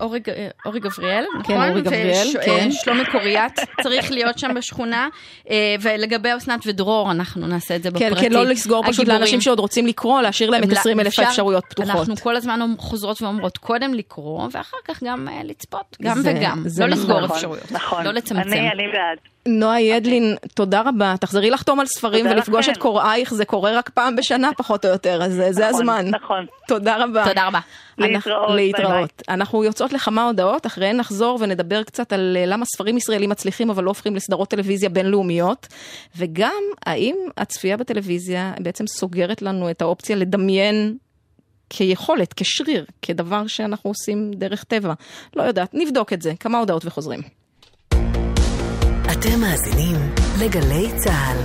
[0.00, 1.68] אורי ג- אה, אורי גבריאל, נכון?
[1.68, 2.50] אורי גבריאל, וש- כן.
[2.66, 5.08] אה, שלומי קוריאט צריך להיות שם בשכונה,
[5.50, 8.14] אה, ולגבי אסנת ודרור אנחנו נעשה את זה בפרטי.
[8.14, 9.20] כן, כן, לא לסגור פשוט הגיבורים.
[9.20, 11.90] לאנשים שעוד רוצים לקרוא, להשאיר להם את לא, 20 אלף אפשר- האפשרויות פתוחות.
[11.90, 16.62] אנחנו כל הזמן חוזרות ואומרות, קודם לקרוא, ואחר כך גם אה, לצפות, גם זה- וגם.
[16.66, 17.02] זה לא נכון.
[17.02, 17.72] לסגור נכון, אפשרויות.
[17.72, 18.04] נכון.
[18.04, 18.40] לא לצמצם.
[18.48, 19.31] אני, אני בעד.
[19.48, 21.14] נועה ידלין, תודה רבה.
[21.20, 22.72] תחזרי לחתום על ספרים ולפגוש לכם.
[22.72, 26.08] את קוראייך, זה קורה רק פעם בשנה פחות או יותר, אז אה, זה נכון, הזמן.
[26.10, 26.46] נכון.
[26.68, 27.24] תודה רבה.
[27.28, 27.60] תודה רבה.
[27.98, 29.22] אנחנו- להתראות, ביי להתראות.
[29.28, 33.84] אנחנו יוצאות לכמה הודעות, אחריהן נחזור ונדבר קצת על אה, למה ספרים ישראלים מצליחים אבל
[33.84, 35.66] לא הופכים לסדרות טלוויזיה בינלאומיות,
[36.16, 40.96] וגם האם הצפייה בטלוויזיה בעצם סוגרת לנו את האופציה לדמיין
[41.70, 44.92] כיכולת, כשריר, כדבר שאנחנו עושים דרך טבע.
[45.36, 46.32] לא יודעת, נבדוק את זה.
[46.40, 47.20] כמה הודעות וחוזרים.
[49.22, 49.96] אתם מאזינים
[50.40, 51.36] לגלי צה"ל.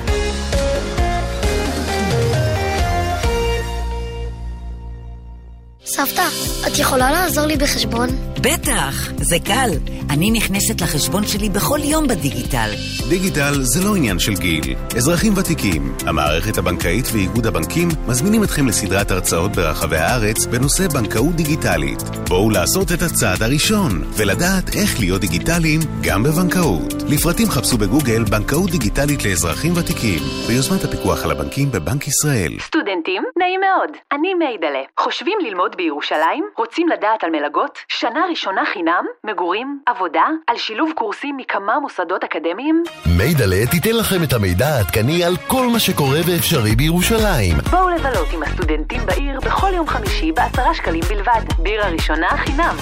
[5.86, 6.28] סבתא,
[6.68, 8.10] את יכולה לעזור לי בחשבון?
[8.48, 9.70] בטח, זה קל.
[10.10, 12.70] אני נכנסת לחשבון שלי בכל יום בדיגיטל.
[13.10, 14.76] דיגיטל זה לא עניין של גיל.
[14.98, 22.02] אזרחים ותיקים, המערכת הבנקאית ואיגוד הבנקים מזמינים אתכם לסדרת הרצאות ברחבי הארץ בנושא בנקאות דיגיטלית.
[22.30, 26.94] בואו לעשות את הצעד הראשון ולדעת איך להיות דיגיטליים גם בבנקאות.
[27.10, 32.54] לפרטים חפשו בגוגל בנקאות דיגיטלית לאזרחים ותיקים ביוזמת הפיקוח על הבנקים בבנק ישראל.
[32.60, 33.92] סטודנטים, נעים מאוד.
[34.12, 34.84] אני מיידלה.
[35.00, 36.44] חושבים ללמוד בירושלים?
[36.58, 37.78] רוצים לדעת על מלגות?
[37.88, 38.37] שנה ראשונה
[38.74, 39.06] חינם?
[39.24, 39.80] מגורים?
[39.86, 40.26] עבודה?
[40.48, 42.84] על שילוב קורסים מכמה מוסדות אקדמיים?
[43.18, 47.58] מיידלה תיתן לכם את המידע העדכני על כל מה שקורה ואפשרי בירושלים.
[47.72, 51.42] בואו לבלות עם הסטודנטים בעיר בכל יום חמישי בעשרה שקלים בלבד.
[51.60, 52.76] בירה ראשונה חינם.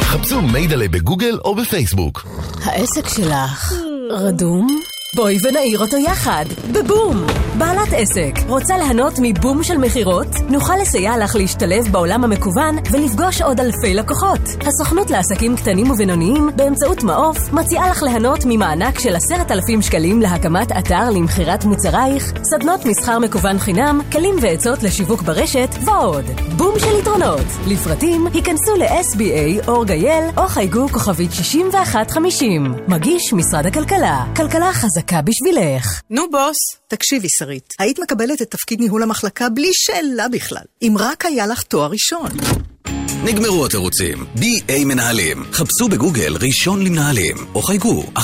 [0.00, 2.26] חפשו מיידלה בגוגל או בפייסבוק.
[2.64, 3.72] העסק שלך
[4.10, 4.85] רדום?
[5.16, 7.26] בואי ונעיר אותו יחד, בבום!
[7.58, 10.26] בעלת עסק, רוצה ליהנות מבום של מכירות?
[10.48, 14.40] נוכל לסייע לך להשתלב בעולם המקוון ולפגוש עוד אלפי לקוחות.
[14.66, 20.72] הסוכנות לעסקים קטנים ובינוניים, באמצעות מעוף, מציעה לך ליהנות ממענק של עשרת אלפים שקלים להקמת
[20.72, 26.24] אתר למכירת מוצרייך, סדנות מסחר מקוון חינם, כלים ועצות לשיווק ברשת, ועוד.
[26.56, 27.46] בום של יתרונות.
[27.66, 32.74] לפרטים, היכנסו ל-SBA או גייל או חייגו כוכבית 6150.
[32.88, 34.24] מגיש משרד הכלכלה.
[34.36, 36.00] כלכלה חזקה דקה בשבילך.
[36.10, 36.56] נו בוס,
[36.88, 41.62] תקשיבי שרית, היית מקבלת את תפקיד ניהול המחלקה בלי שאלה בכלל, אם רק היה לך
[41.62, 42.30] תואר ראשון.
[43.24, 44.26] נגמרו התירוצים.
[44.36, 45.44] BA מנהלים.
[45.52, 48.20] חפשו בגוגל ראשון למנהלים, או חייגו 1-800-800-830.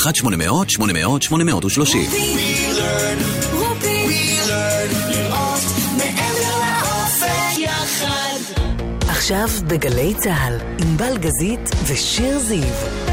[9.09, 13.12] עכשיו בגלי צה"ל, עם בלגזית ושיר זיו.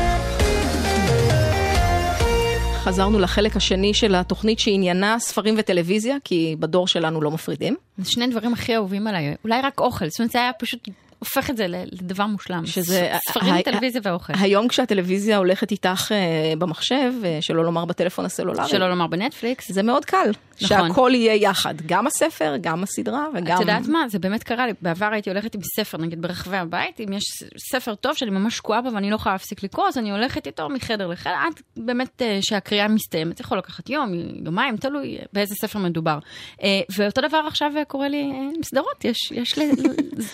[2.83, 7.75] חזרנו לחלק השני של התוכנית שעניינה ספרים וטלוויזיה, כי בדור שלנו לא מפרידים.
[7.97, 10.87] זה שני דברים הכי אהובים עליי, אולי רק אוכל, זאת אומרת זה היה פשוט
[11.19, 12.65] הופך את זה לדבר מושלם.
[12.65, 13.13] שזה...
[13.29, 14.33] ספרים, ה- טלוויזיה ואוכל.
[14.39, 18.69] היום כשהטלוויזיה הולכת איתך אה, במחשב, אה, שלא לומר בטלפון הסלולרי.
[18.69, 19.71] שלא לומר בנטפליקס.
[19.71, 20.31] זה מאוד קל.
[20.61, 20.87] נכון.
[20.87, 21.73] שהכל יהיה יחד.
[21.85, 23.55] גם הספר, גם הסדרה וגם...
[23.55, 24.09] את יודעת מה?
[24.09, 24.73] זה באמת קרה לי.
[24.81, 27.23] בעבר הייתי הולכת עם ספר, נגיד ברחבי הבית, אם יש
[27.71, 30.69] ספר טוב שאני ממש שקועה בו ואני לא יכולה להפסיק לקרוא, אז אני הולכת איתו
[30.69, 33.37] מחדר לחדר, עד באמת אה, שהקריאה מסתיימת.
[33.37, 34.13] זה יכול לקחת יום,
[34.45, 36.19] יומיים, תלוי באיזה ספר מדובר.
[36.63, 39.61] אה, ואותו דבר עכשיו קורה לי אה, עם סדרות, יש, יש ל...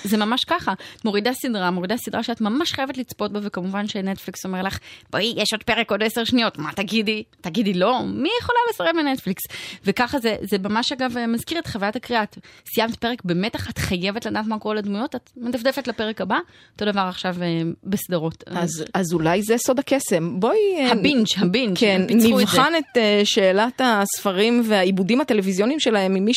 [0.03, 0.73] זה ממש ככה.
[0.95, 5.33] את מורידה סדרה, מורידה סדרה שאת ממש חייבת לצפות בה, וכמובן שנטפליקס אומר לך, בואי,
[5.37, 7.23] יש עוד פרק עוד עשר שניות, מה תגידי?
[7.41, 9.43] תגידי לא, מי יכולה לסרב לנטפליקס?
[9.85, 12.23] וככה זה, זה ממש אגב מזכיר את חוויית הקריאה.
[12.23, 12.37] את
[12.73, 16.37] סיימת פרק במתח, את חייבת לדעת מה קורה לדמויות, את מדפדפת לפרק הבא,
[16.73, 17.47] אותו דבר עכשיו אה,
[17.83, 18.43] בסדרות.
[18.47, 20.39] אז, אז אולי זה סוד הקסם.
[20.39, 20.57] בואי...
[20.77, 22.77] אה, הבינג', הבינג', כן, את נבחן זה.
[22.77, 26.33] את אה, שאלת הספרים והעיבודים הטלוויזיוניים שלהם ממי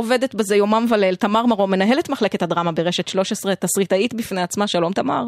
[0.00, 1.14] שעובדת בזה יומם וליל.
[1.14, 4.66] תמר מרום, מנהלת מחלקת הדרמה ברשת 13, תסריטאית בפני עצמה.
[4.66, 5.24] שלום תמר.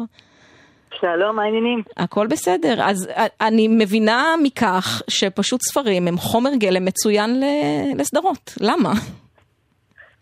[0.99, 1.83] שלום, מה העניינים?
[1.97, 2.75] הכל בסדר.
[2.81, 7.29] אז אה, אני מבינה מכך שפשוט ספרים הם חומר גלם מצוין
[7.97, 8.53] לסדרות.
[8.61, 8.91] למה?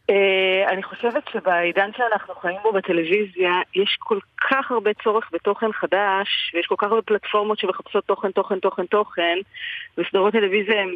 [0.10, 6.28] אה, אני חושבת שבעידן שאנחנו חיים בו בטלוויזיה, יש כל כך הרבה צורך בתוכן חדש,
[6.54, 9.38] ויש כל כך הרבה פלטפורמות שמחפשות תוכן, תוכן, תוכן, תוכן,
[9.98, 10.96] וסדרות טלוויזיה הם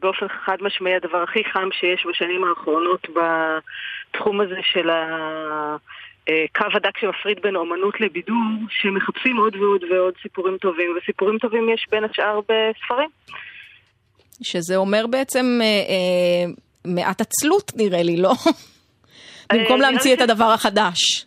[0.00, 7.38] באופן חד משמעי הדבר הכי חם שיש בשנים האחרונות בתחום הזה של הקו הדק שמפריד
[7.42, 8.36] בין אומנות לבידור,
[8.70, 13.08] שמחפשים עוד ועוד ועוד סיפורים טובים, וסיפורים טובים יש בין השאר בספרים.
[14.42, 16.52] שזה אומר בעצם אה, אה,
[16.84, 18.32] מעט עצלות נראה לי, לא?
[19.52, 21.26] במקום נראה להמציא את הדבר החדש.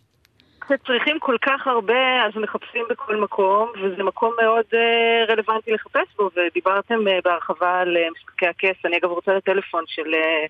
[0.67, 6.29] כשצריכים כל כך הרבה, אז מחפשים בכל מקום, וזה מקום מאוד אה, רלוונטי לחפש בו,
[6.35, 8.85] ודיברתם אה, בהרחבה על אה, משחקי הכס.
[8.85, 10.13] אני אגב רוצה לטלפון של...
[10.13, 10.45] אה,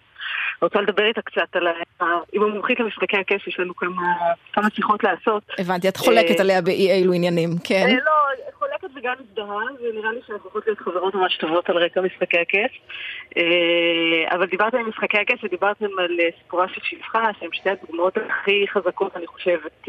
[0.61, 2.05] רוצה לדבר איתה קצת על ה...
[2.33, 4.13] עם המומחית למשחקי הכס, יש לנו כמה,
[4.53, 5.43] כמה שיחות לעשות.
[5.59, 7.85] הבנתי, את חולקת אה, עליה באי אילו עניינים, כן?
[7.87, 8.11] אה, לא,
[8.53, 12.75] חולקת וגם מזדהה, ונראה לי שאנחנו יכולות להיות חברות ממש טובות על רקע משחקי הכס.
[13.37, 18.65] אה, אבל דיברתם על משחקי הכס ודיברתם על סיפורה של שפחה, שהן שתי הדוגמאות הכי
[18.67, 19.87] חזקות, אני חושבת,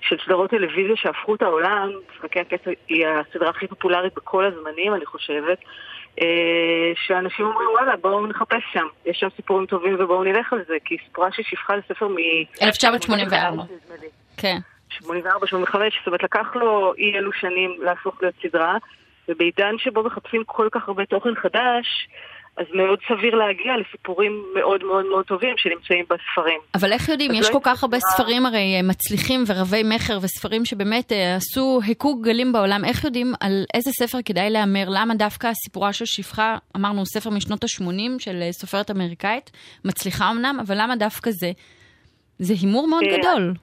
[0.00, 1.92] של סדרות טלוויזיה שהפכו את העולם.
[2.14, 5.58] משחקי הכס היא הסדרה הכי פופולרית בכל הזמנים, אני חושבת.
[6.20, 8.86] אה, שאנשים אומרים, וואלה, בואו נחפש שם.
[9.06, 12.16] יש שם סיפורים טובים ובואו נלך על זה, כי סיפורה של שפחה זה ספר מ...
[12.62, 13.62] 1984.
[14.36, 14.58] כן.
[14.90, 18.76] 84, 85, זאת אומרת לקח לו אי אלו שנים להפוך להיות סדרה,
[19.28, 22.08] ובעידן שבו מחפשים כל כך הרבה תוכן חדש,
[22.58, 26.60] אז מאוד סביר להגיע לסיפורים מאוד מאוד מאוד טובים שנמצאים בספרים.
[26.74, 30.64] אבל איך יודעים, יש לא כל כך הרבה ספרים הרי אה, מצליחים ורבי מכר וספרים
[30.64, 34.84] שבאמת אה, עשו היכו גלים בעולם, איך יודעים על איזה ספר כדאי להמר?
[34.88, 39.50] למה דווקא סיפורה של שפחה, אמרנו ספר משנות ה-80 של אה, סופרת אמריקאית,
[39.84, 41.50] מצליחה אמנם, אבל למה דווקא זה?
[42.38, 43.54] זה הימור מאוד גדול.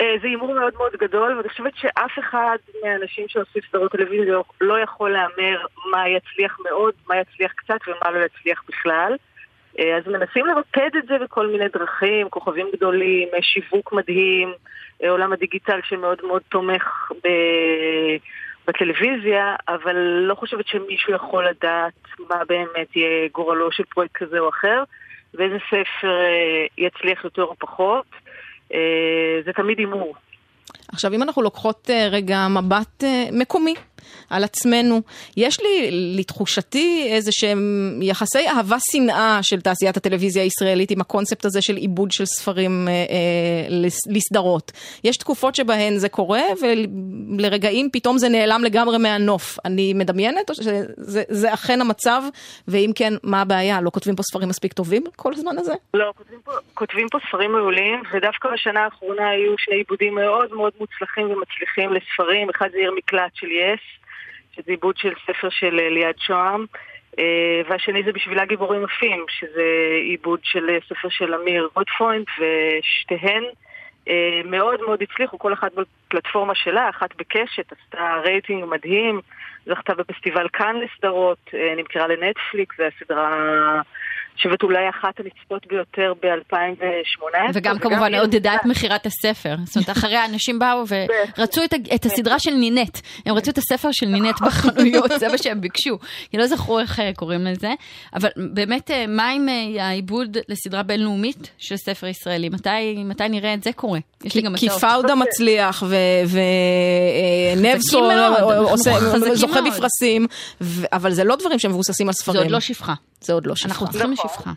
[0.00, 4.44] אה, זה הימור מאוד מאוד גדול, ואני חושבת שאף אחד מהאנשים שעושים סדרות טלוויזיה לא-
[4.60, 9.16] לא יכול להמר מה יצליח מאוד, מה יצליח קצת ומה לא יצליח בכלל.
[9.78, 14.52] אה, אז מנסים למקד את זה בכל מיני דרכים, כוכבים גדולים, אה, שיווק מדהים,
[15.08, 17.28] עולם הדיגיטל שמאוד מאוד תומך ב...
[18.68, 21.92] בטלוויזיה, אבל לא חושבת שמישהו יכול לדעת
[22.30, 24.82] מה באמת יהיה גורלו של פרויקט כזה או אחר,
[25.34, 26.20] ואיזה ספר
[26.78, 28.06] יצליח יותר או פחות.
[28.74, 30.14] אה, זה תמיד הימור.
[30.92, 33.74] עכשיו, אם אנחנו לוקחות אה, רגע מבט אה, מקומי
[34.30, 35.00] על עצמנו,
[35.36, 35.88] יש לי,
[36.18, 37.60] לתחושתי, איזה שהם
[38.02, 43.06] יחסי אהבה-שנאה של תעשיית הטלוויזיה הישראלית עם הקונספט הזה של עיבוד של ספרים אה, אה,
[43.68, 44.72] לס- לסדרות.
[45.04, 49.58] יש תקופות שבהן זה קורה, ולרגעים פתאום זה נעלם לגמרי מהנוף.
[49.64, 50.82] אני מדמיינת, או שזה
[51.28, 52.22] זה אכן המצב,
[52.68, 53.80] ואם כן, מה הבעיה?
[53.80, 55.72] לא כותבים פה ספרים מספיק טובים כל הזמן הזה?
[55.94, 60.72] לא, כותבים פה, כותבים פה ספרים מעולים, ודווקא בשנה האחרונה היו שני עיבודים מאוד מאוד
[60.80, 62.50] מוצלחים ומצליחים לספרים.
[62.50, 63.80] אחד זה עיר מקלט של יס,
[64.52, 66.66] שזה עיבוד של ספר של ליעד שוהם,
[67.18, 69.64] אה, והשני זה בשבילה גיבורים עפים, שזה
[70.02, 73.44] עיבוד של אה, ספר של אמיר גוטפרוינד, ושתיהן
[74.08, 75.72] אה, מאוד מאוד הצליחו, כל אחת
[76.10, 79.20] בפלטפורמה שלה, אחת בקשת, עשתה רייטינג מדהים,
[79.66, 83.82] זכתה בפסטיבל כאן לסדרות, אה, נמכרה לנטפליקס, זו הסדרה
[84.42, 87.50] שווית אולי אחת הנצפות ביותר ב-2018.
[87.54, 89.56] וגם כמובן עודדה את מכירת הספר.
[89.64, 90.84] זאת אומרת, אחרי האנשים באו
[91.38, 91.60] ורצו
[91.94, 92.98] את, הסדרה של נינט.
[93.26, 95.98] הם רצו את הספר של נינט בחנויות, זה מה שהם ביקשו.
[96.30, 97.70] כי לא זכרו איך אה, קוראים לזה.
[98.14, 99.46] אבל באמת, אה, מה עם
[99.80, 102.48] העיבוד לסדרה בינלאומית של ספר ישראלי?
[102.48, 103.98] מתי, מתי נראה את זה קורה?
[104.24, 104.80] יש לי גם כי הצעות.
[104.80, 105.99] פאודה מצליח, ונבסון
[108.86, 109.60] אנחנו חזקים זוכה.
[109.60, 110.26] בפרסים,
[110.92, 112.38] אבל זה לא דברים שמבוססים על ספרים.
[112.38, 112.94] זה עוד לא שפחה.
[113.20, 113.68] זה עוד לא שפחה.
[113.68, 114.50] אנחנו צריכים לשפחה.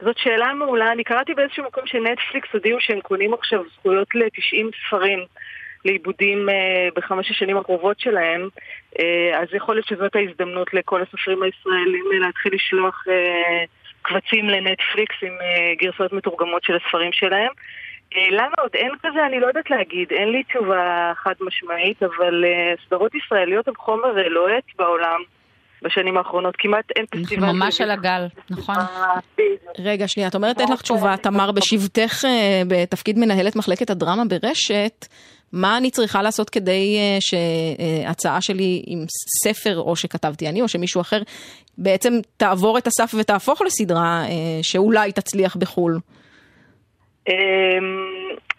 [0.00, 0.92] זאת שאלה מעולה.
[0.92, 5.18] אני קראתי באיזשהו מקום שנטפליקס הודיעו שהם קונים עכשיו זכויות ל-90 ספרים
[5.84, 8.48] לעיבודים אה, בחמש השנים הקרובות שלהם.
[8.98, 13.64] אה, אז יכול להיות שזאת ההזדמנות לכל הסופרים הישראלים אה, להתחיל לשלוח אה,
[14.02, 17.52] קבצים לנטפליקס עם אה, גרסאות מתורגמות של הספרים שלהם.
[18.14, 19.26] אה, למה עוד אין כזה?
[19.26, 20.08] אני לא יודעת להגיד.
[20.10, 25.20] אין לי תשובה חד משמעית, אבל אה, סדרות ישראליות הן חומר אה, לוהט בעולם.
[25.82, 27.44] בשנים האחרונות, כמעט אין פסטיבל.
[27.44, 28.74] אנחנו ממש על הגל, נכון.
[29.78, 32.24] רגע, שנייה, את אומרת אין לך תשובה, תמר, בשבתך
[32.68, 35.06] בתפקיד מנהלת מחלקת הדרמה ברשת,
[35.52, 39.04] מה אני צריכה לעשות כדי שהצעה שלי עם
[39.44, 41.22] ספר, או שכתבתי אני, או שמישהו אחר,
[41.78, 44.24] בעצם תעבור את הסף ותהפוך לסדרה
[44.62, 45.98] שאולי תצליח בחו"ל?
[47.28, 48.06] אמ,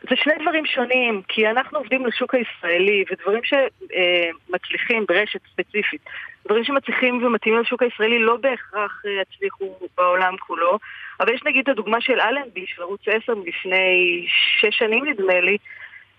[0.09, 6.01] זה שני דברים שונים, כי אנחנו עובדים לשוק הישראלי, ודברים שמצליחים ברשת ספציפית,
[6.45, 10.79] דברים שמצליחים ומתאימים לשוק הישראלי לא בהכרח אה, יצליחו בעולם כולו,
[11.19, 14.25] אבל יש נגיד את הדוגמה של אלנבי, של ערוץ 10 מלפני
[14.59, 15.57] שש שנים נדמה לי,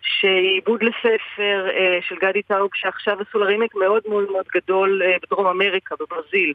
[0.03, 5.17] שעיבוד לספר אה, של גדי טאוב, שעכשיו עשו לה רימק מאוד מאוד מאוד גדול אה,
[5.23, 6.53] בדרום אמריקה, בברזיל.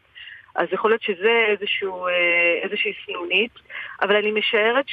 [0.56, 3.52] אז יכול להיות שזה איזשהו, אה, איזושהי סנונית,
[4.02, 4.86] אבל אני משערת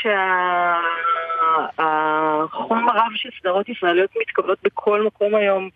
[1.77, 5.71] שהחום הרב של סדרות ישראליות מתקבלות בכל מקום היום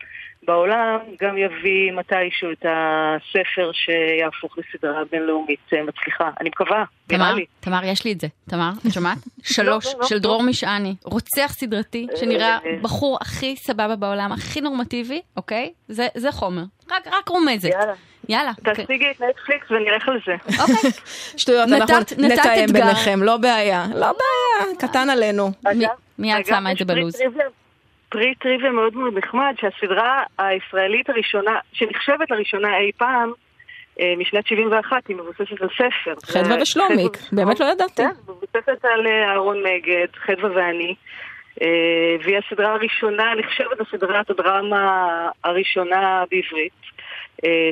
[0.47, 6.31] בעולם, גם יביא מתישהו את הספר שיהפוך לסדרה בינלאומית אה, מצליחה.
[6.41, 7.45] אני מקווה, נראה תמר, לי.
[7.61, 8.27] תמר, יש לי את זה.
[8.51, 9.19] תמר, את שומעת?
[9.43, 10.07] שלוש, לא, לא.
[10.07, 10.95] של דרור משעני.
[11.05, 12.77] רוצח סדרתי, שנראה אה.
[12.83, 15.73] בחור הכי סבבה בעולם, הכי נורמטיבי, אוקיי?
[15.89, 16.63] זה זה חומר.
[16.91, 17.69] רק רק רומזת.
[17.71, 17.93] יאללה.
[18.29, 18.53] יאללה.
[18.85, 20.35] תשיגי את נטפליקס ונלך על זה.
[21.41, 22.67] שטויות, נתת- אנחנו נתאם.
[22.73, 25.51] ביניכם, לא בעיה, לא בעיה, קטן עלינו.
[25.75, 25.85] מי-
[26.19, 27.17] מיד שמה את יש זה בלוז.
[28.15, 33.33] פרי טריוויה מאוד מאוד נחמד, שהסדרה הישראלית הראשונה, שנחשבת לראשונה אי פעם,
[34.01, 36.15] אה, משנת 71, היא מבוססת על ספר.
[36.25, 38.03] חדווה אה, ושלומיק, באמת לא ידעתי.
[38.03, 40.95] כן, מבוססת על אה, אהרון מגד, חדווה ואני.
[42.25, 46.73] והיא הסדרה הראשונה, נחשבת לסדרת הדרמה הראשונה בעברית,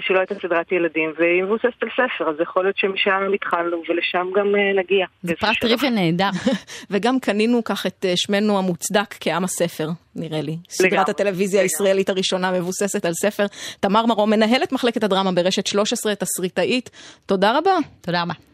[0.01, 4.47] שלא הייתה סדרת ילדים, והיא מבוססת על ספר, אז יכול להיות שמשם התחלנו ולשם גם
[4.57, 5.07] אה, נגיע.
[5.23, 6.31] זה פרט טריוויה נהדר.
[6.91, 10.57] וגם קנינו כך את אה, שמנו המוצדק כעם הספר, נראה לי.
[10.69, 13.47] סדרת הטלוויזיה הישראלית הראשונה מבוססת על ספר.
[13.81, 16.91] תמר מרום, מנהלת מחלקת הדרמה ברשת 13, תסריטאית.
[17.27, 17.77] תודה רבה.
[18.01, 18.52] תודה רבה.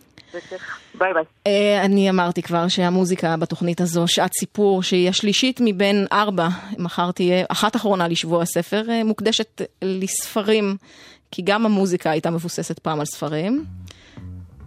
[0.94, 1.24] ביי ביי.
[1.46, 6.48] אה, אני אמרתי כבר שהמוזיקה בתוכנית הזו, שעת סיפור, שהיא השלישית מבין ארבע,
[6.78, 10.76] מחר תהיה אחת אחרונה לשבוע הספר, אה, מוקדשת לספרים,
[11.30, 13.64] כי גם המוזיקה הייתה מבוססת פעם על ספרים.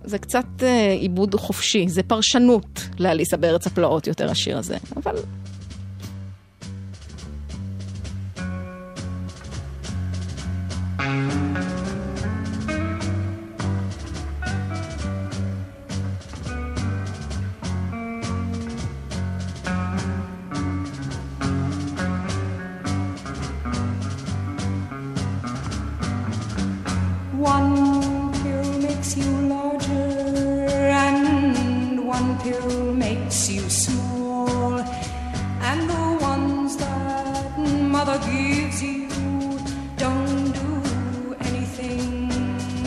[0.03, 5.15] זה קצת אה, עיבוד חופשי, זה פרשנות לאליסה בארץ הפלאות יותר השיר הזה, אבל...
[11.01, 11.90] One
[32.43, 34.79] pill makes you small.
[35.69, 39.07] And the ones that mother gives you
[39.97, 42.31] don't do anything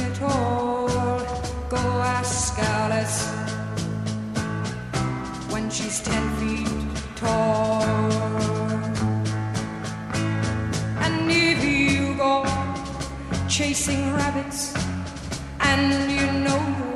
[0.09, 0.89] at all.
[1.69, 1.85] Go
[2.19, 3.21] ask Alice
[5.53, 6.69] when she's ten feet
[7.17, 7.83] tall.
[11.05, 12.45] And if you go
[13.49, 14.75] chasing rabbits
[15.61, 16.94] and you know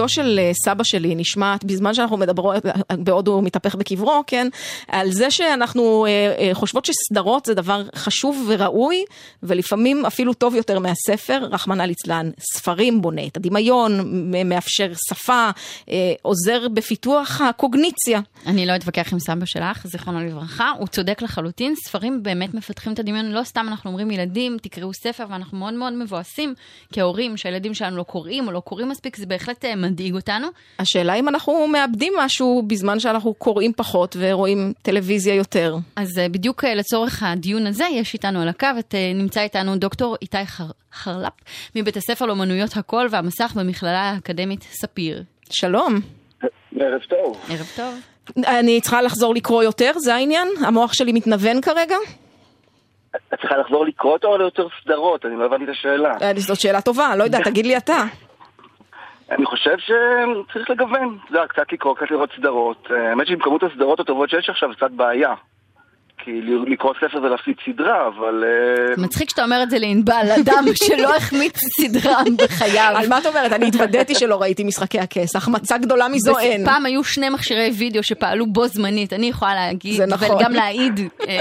[0.00, 4.48] זעקתו של אה, סבא שלי נשמעת בזמן שאנחנו מדברות, אה, בעוד הוא מתהפך בקברו, כן?
[4.88, 9.04] על זה שאנחנו אה, חושבות שסדרות זה דבר חשוב וראוי,
[9.42, 12.30] ולפעמים אפילו טוב יותר מהספר, רחמנא ליצלן.
[12.54, 13.92] ספרים בונה את הדמיון,
[14.48, 15.50] מאפשר שפה,
[16.22, 18.20] עוזר בפיתוח הקוגניציה.
[18.46, 22.98] אני לא אתווכח עם סבא שלך, זיכרונו לברכה, הוא צודק לחלוטין, ספרים באמת מפתחים את
[22.98, 26.54] הדמיון, לא סתם אנחנו אומרים ילדים, תקראו ספר, ואנחנו מאוד מאוד מבואסים
[26.92, 30.48] כהורים שהילדים שלנו לא קוראים או לא קוראים מספיק, זה בהחלט מדאיג אותנו.
[30.78, 35.76] השאלה אם אנחנו מאבדים משהו בזמן שאנחנו קוראים פחות ורואים טלוויזיה יותר.
[35.96, 39.76] אז אה, בדיוק אה, לצורך הדיון הזה, יש איתנו על הקו, את, אה, נמצא איתנו
[39.76, 40.64] דוקטור איתי חר...
[40.92, 41.32] חרלפ,
[41.76, 45.22] מבית הספר לאומנויות הקול והמסך במכללה האקדמית ספיר.
[45.50, 46.00] שלום.
[46.80, 47.40] ערב טוב.
[47.48, 47.94] ערב טוב.
[48.46, 50.48] אני צריכה לחזור לקרוא יותר, זה העניין?
[50.66, 51.96] המוח שלי מתנוון כרגע?
[53.16, 55.24] את צריכה לחזור לקרוא אותו או ליותר סדרות?
[55.26, 56.34] אני לא הבנתי את השאלה.
[56.36, 58.04] זאת שאלה טובה, לא יודע, תגיד לי אתה.
[59.30, 61.18] אני חושב שצריך לגוון.
[61.30, 62.88] יודע, קצת לקרוא, קצת לראות סדרות.
[62.90, 65.34] אה, האמת שעם כמות הסדרות הטובות שיש עכשיו, קצת בעיה.
[66.24, 68.44] כי לקרוא ספר זה להפסיד סדרה, אבל...
[68.44, 72.92] אה, מצחיק שאתה אומר את זה לענבל, אדם שלא החמיץ סדרה בחייו.
[72.96, 73.52] על מה את אומרת?
[73.52, 76.64] אני התוודעתי שלא ראיתי משחקי הכס, החמצה גדולה מזו אין.
[76.64, 80.36] פעם היו שני מכשירי וידאו שפעלו בו זמנית, אני יכולה להגיד, זה נכון.
[80.36, 81.36] וגם להעיד, אה,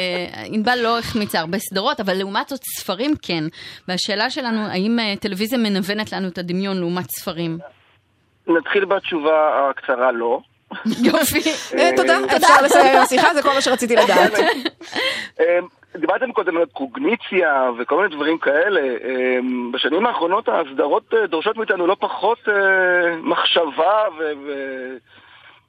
[0.46, 3.44] ענבל לא החמיצה הרבה סדרות, אבל לעומת זאת ספרים כן.
[3.88, 7.58] והשאלה שלנו, האם טלוויזיה מנוונת לנו את הדמיון לעומת ספרים?
[8.50, 10.40] נתחיל בתשובה הקצרה לא.
[11.04, 11.40] יופי.
[11.80, 14.34] אה, תודה, אפשר לסיים עם השיחה, זה כל מה שרציתי לדעת.
[15.40, 15.60] אה,
[15.98, 18.82] דיברתם קודם על קוגניציה וכל מיני דברים כאלה.
[18.82, 19.38] אה,
[19.74, 22.40] בשנים האחרונות הסדרות אה, דורשות מאיתנו לא פחות
[23.24, 24.04] מחשבה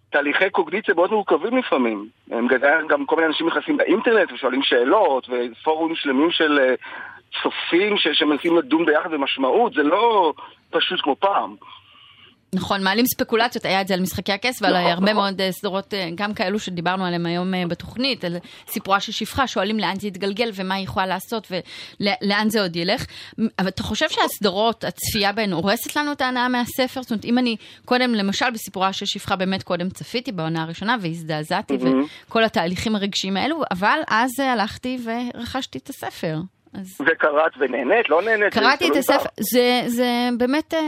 [0.08, 2.06] ותהליכי קוגניציה מאוד מורכבים לפעמים.
[2.30, 6.74] הם גם- גם כל מיני אנשים נכנסים לאינטרנט ושואלים שאלות ופורומים שלמים של
[7.42, 10.32] צופים שמנסים לדון ביחד במשמעות, זה לא
[10.70, 11.54] פשוט כמו פעם.
[12.54, 15.14] נכון, מעלים ספקולציות, היה את זה על משחקי הכס ועל נכון, הרבה נכון.
[15.14, 18.36] מאוד אה, סדרות, אה, גם כאלו שדיברנו עליהם היום אה, בתוכנית, על
[18.68, 23.06] סיפורה של שפחה, שואלים לאן זה יתגלגל ומה היא יכולה לעשות ולאן זה עוד ילך.
[23.58, 27.02] אבל אתה חושב שהסדרות, הצפייה בהן הורסת לנו את ההנאה מהספר?
[27.02, 31.76] זאת אומרת, אם אני קודם, למשל בסיפורה של שפחה, באמת קודם צפיתי בעונה הראשונה והזדעזעתי,
[31.76, 32.04] מהמם.
[32.28, 34.98] וכל התהליכים הרגשיים האלו, אבל אז הלכתי
[35.34, 36.38] ורכשתי את הספר.
[36.74, 38.54] אז וקראת ונהנית, לא נהנית?
[38.54, 39.28] קראתי את הספר.
[39.40, 40.80] זה, זה באמת אה,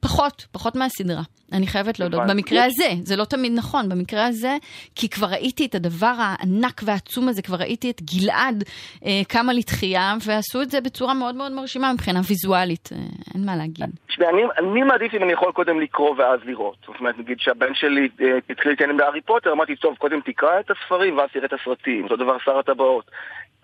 [0.00, 1.22] פחות, פחות מהסדרה.
[1.52, 2.20] אני חייבת להודות.
[2.28, 4.56] במקרה הזה, זה לא תמיד נכון, במקרה הזה,
[4.94, 8.64] כי כבר ראיתי את הדבר הענק והעצום הזה, כבר ראיתי את גלעד
[9.04, 12.98] אה, קמה לתחייה, ועשו את זה בצורה מאוד מאוד מרשימה מבחינה ויזואלית, אה,
[13.34, 13.86] אין מה להגיד.
[14.06, 16.76] תשמע, אני, אני מעדיף אם אני יכול קודם לקרוא ואז לראות.
[16.86, 20.70] זאת אומרת, נגיד שהבן שלי אה, התחיל להתעניין בהארי פוטר, אמרתי, טוב, קודם תקרא את
[20.70, 22.04] הספרים ואז תראה את הסרטים.
[22.04, 23.10] אותו דבר שר הטבעות.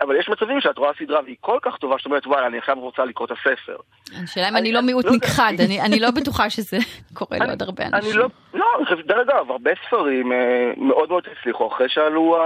[0.00, 2.80] אבל יש מצבים שאת רואה סדרה והיא כל כך טובה, שאת אומרת, וואלה, אני עכשיו
[2.80, 3.76] רוצה לקרוא את הספר.
[4.24, 6.76] השאלה אם אני לא מיעוט נכחד, אני אני לא בטוחה שזה
[7.18, 8.18] קורה לעוד הרבה אני אנשים.
[8.18, 8.66] לא, לא,
[9.06, 12.36] דרך אגב, הרבה ספרים אה, מאוד מאוד הצליחו אחרי שעלו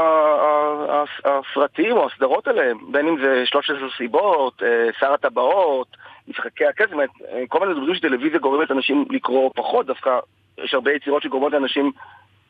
[1.25, 5.97] הסרטים או הסדרות עליהם, בין אם זה 13 סיבות, אה, שר הטבעות,
[6.29, 10.19] משחקי הכסף, אה, כל מיני דברים שטלוויזיה גורמת אנשים לקרוא פחות, דווקא
[10.65, 11.93] יש הרבה יצירות שגורמות לאנשים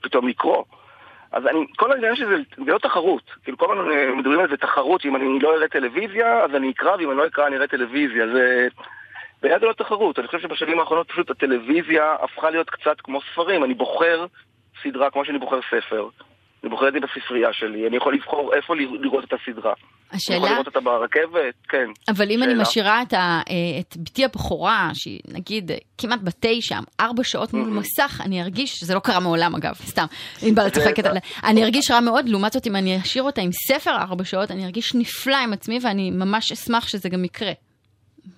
[0.01, 0.64] פתאום לקרוא.
[1.32, 4.56] אז אני, כל העניין שזה זה לא תחרות, כאילו כל הזמן אה, מדברים על זה
[4.56, 7.66] תחרות, שאם אני לא אראה טלוויזיה, אז אני אקרא, ואם אני לא אקרא אני אראה
[7.66, 8.68] טלוויזיה, זה...
[9.42, 13.64] בעיניי זה לא תחרות, אני חושב שבשנים האחרונות פשוט הטלוויזיה הפכה להיות קצת כמו ספרים,
[13.64, 14.26] אני בוחר
[14.82, 16.08] סדרה כמו שאני בוחר ספר.
[16.62, 19.74] אני בוחר את זה בספרייה שלי, אני יכול לבחור איפה לראות את הסדרה.
[20.12, 21.86] אני יכול השאלה, לראות אותה ברכבת, כן.
[22.09, 22.62] אבל אם אני שאלה.
[22.62, 27.54] משאירה את, ה, אה, את בתי הבכורה, שהיא נגיד אה, כמעט בת תשע, ארבע שעות
[27.54, 30.04] מול מסך, אני ארגיש, זה לא קרה מעולם אגב, סתם,
[30.46, 33.90] ענבל צוחקת עליה, אני ארגיש רע מאוד, לעומת זאת אם אני אשאיר אותה עם ספר
[33.90, 37.52] ארבע שעות, אני ארגיש נפלא עם עצמי ואני ממש אשמח שזה גם יקרה.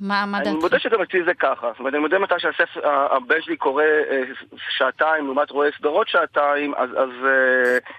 [0.01, 0.62] מה, מה אני דעתך?
[0.62, 1.66] מודה שגם אצלי זה ככה.
[1.71, 4.23] זאת אומרת, אני מודה מתי שהבן שלי קורא אה,
[4.69, 7.11] שעתיים לעומת רואה סדרות שעתיים, אז אז,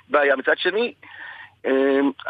[0.09, 0.35] בעיה.
[0.35, 0.93] מצד שני,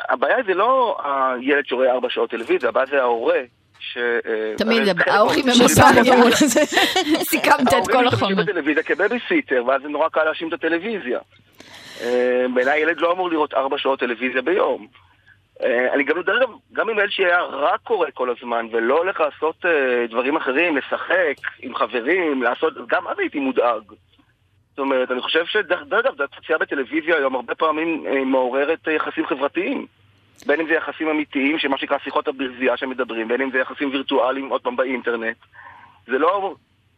[0.10, 3.40] הבעיה זה לא הילד שרואה ארבע שעות טלוויזיה, הבעיה זה ההורה.
[3.80, 3.98] ש...
[3.98, 5.50] אה, תמיד, ההורים הם.
[5.66, 5.84] משתמשים
[7.32, 8.08] סיכמת את כל ההורים החומר.
[8.08, 11.20] משתמשים בטלוויזיה כבייביסיטר, ואז זה נורא קל להאשים את הטלוויזיה.
[12.02, 14.88] אה, בעיניי ילד לא אמור לראות ארבע שעות טלוויזיה ביום.
[15.64, 18.98] אה, אני גם, דרך אגב, גם אם ילד שלי היה רק קורא כל הזמן, ולא
[18.98, 23.84] הולך לעשות אה, דברים אחרים, לשחק עם חברים, לעשות, גם אז הייתי מודאג.
[24.70, 28.94] זאת אומרת, אני חושב שדרך דרך אגב, הצפייה בטלוויזיה היום הרבה פעמים אה, מעוררת אה,
[28.94, 29.86] יחסים חברתיים.
[30.46, 34.50] בין אם זה יחסים אמיתיים, שמה שנקרא שיחות הברזייה שמדברים, בין אם זה יחסים וירטואליים,
[34.50, 35.38] עוד פעם, באינטרנט.
[36.08, 36.56] זה לא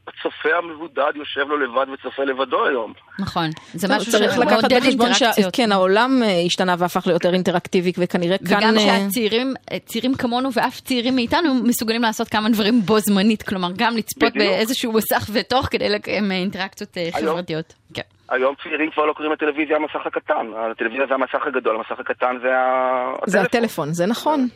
[0.07, 2.93] הצופה המבודד יושב לו לבד וצופה לבדו היום.
[3.19, 3.49] נכון.
[3.73, 5.13] זה משהו צריך לקחת בחשבון.
[5.13, 8.57] שכן, העולם אה, השתנה והפך ליותר אינטראקטיבי, וכנראה כאן...
[8.57, 9.53] וגם אה, שהצעירים,
[9.85, 14.35] צעירים כמונו ואף צעירים מאיתנו מסוגלים לעשות כמה דברים בו זמנית, כלומר גם לצפות בדיוק.
[14.37, 17.73] באיזשהו מסך ותוך כדי לקיים אה, אינטראקציות אה, היום- חברתיות.
[17.93, 18.01] כן.
[18.31, 22.57] היום צעירים כבר לא קוראים לטלוויזיה המסך הקטן, הטלוויזיה זה המסך הגדול, המסך הקטן זה
[22.57, 23.13] ה...
[23.25, 24.47] זה הטלפון, זה נכון.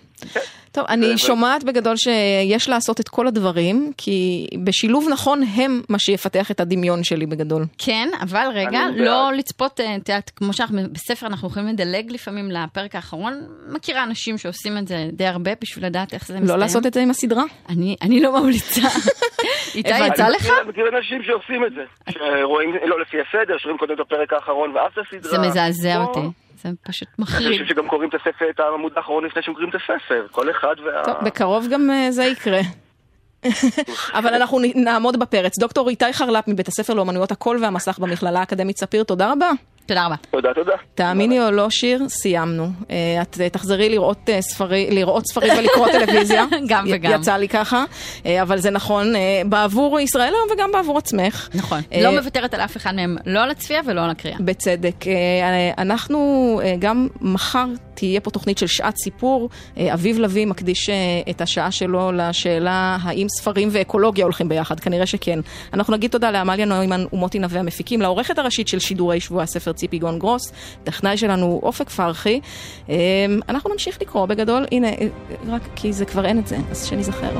[0.72, 6.52] טוב, אני שומעת בגדול שיש לעשות את כל הדברים, כי בשילוב נכון הם מה שיפתח
[6.52, 7.66] את הדמיון שלי בגדול.
[7.78, 9.32] כן, אבל רגע, לא.
[9.34, 13.34] לצפות, אה, את יודעת, כמו שאנחנו בספר אנחנו יכולים לדלג לפעמים לפרק האחרון,
[13.70, 16.50] מכירה אנשים שעושים את זה די הרבה בשביל לדעת איך זה מסתיים.
[16.50, 17.44] לא לעשות את זה עם הסדרה?
[17.70, 18.82] אני, אני לא ממליצה.
[19.76, 20.42] איתי, יצא אני לך?
[20.42, 24.72] מכיר- מכיר אנשים שעושים את זה, שרואים, לא לפי הסדר, שרואים קודם את הפרק האחרון
[24.76, 25.32] ואז את הסדרה.
[25.32, 26.20] זה מזעזע או- אותי,
[26.62, 27.48] זה פשוט יש מחריד.
[27.48, 30.76] אנשים שגם קוראים את הספר, את העמוד האחרון לפני שהם קוראים את הספר, כל אחד
[30.86, 31.04] וה...
[31.06, 32.60] טוב, בקרוב גם אה, זה יקרה.
[34.20, 35.60] אבל אנחנו נעמוד בפרץ.
[35.60, 39.50] דוקטור איתי חרל"פ מבית הספר לאומנויות הקול והמסך במכללה האקדמית ספיר, תודה רבה.
[39.86, 40.16] תודה רבה.
[40.32, 40.72] תודה, תודה.
[40.96, 42.68] תאמיני או לא, שיר, סיימנו.
[42.92, 46.46] אה, את אה, תחזרי לראות אה, ספרי- לראות ספרים ולקרוא טלוויזיה.
[46.68, 47.12] גם וגם.
[47.22, 47.84] יצא לי ככה,
[48.42, 49.14] אבל זה נכון
[49.46, 51.50] בעבור ישראל היום וגם בעבור עצמך.
[51.54, 51.82] נכון.
[52.04, 54.38] לא מוותרת על אף אחד מהם, לא על הצפייה ולא על הקריאה.
[54.40, 55.06] בצדק.
[55.78, 56.20] אנחנו
[56.80, 59.50] גם מחר תהיה פה תוכנית של שעת סיפור.
[59.94, 60.90] אביב לביא מקדיש
[61.30, 65.40] את השעה שלו לשאלה האם ספרים ואקולוגיה הולכים ביחד, כנראה שכן.
[65.74, 70.00] אנחנו נגיד תודה לעמליה נוימן ומוטי נווה המפיקים, לעורכת הראשית של שידורי שבוע הספר ציפי
[70.00, 70.52] גון גרוס,
[70.84, 72.40] טכנאי שלנו אופק פרחי.
[72.90, 72.96] אה,
[73.50, 74.88] אנחנו נמשיך לקרוא בגדול, הנה,
[75.48, 77.32] רק כי זה כבר אין את זה, אז שניזכר.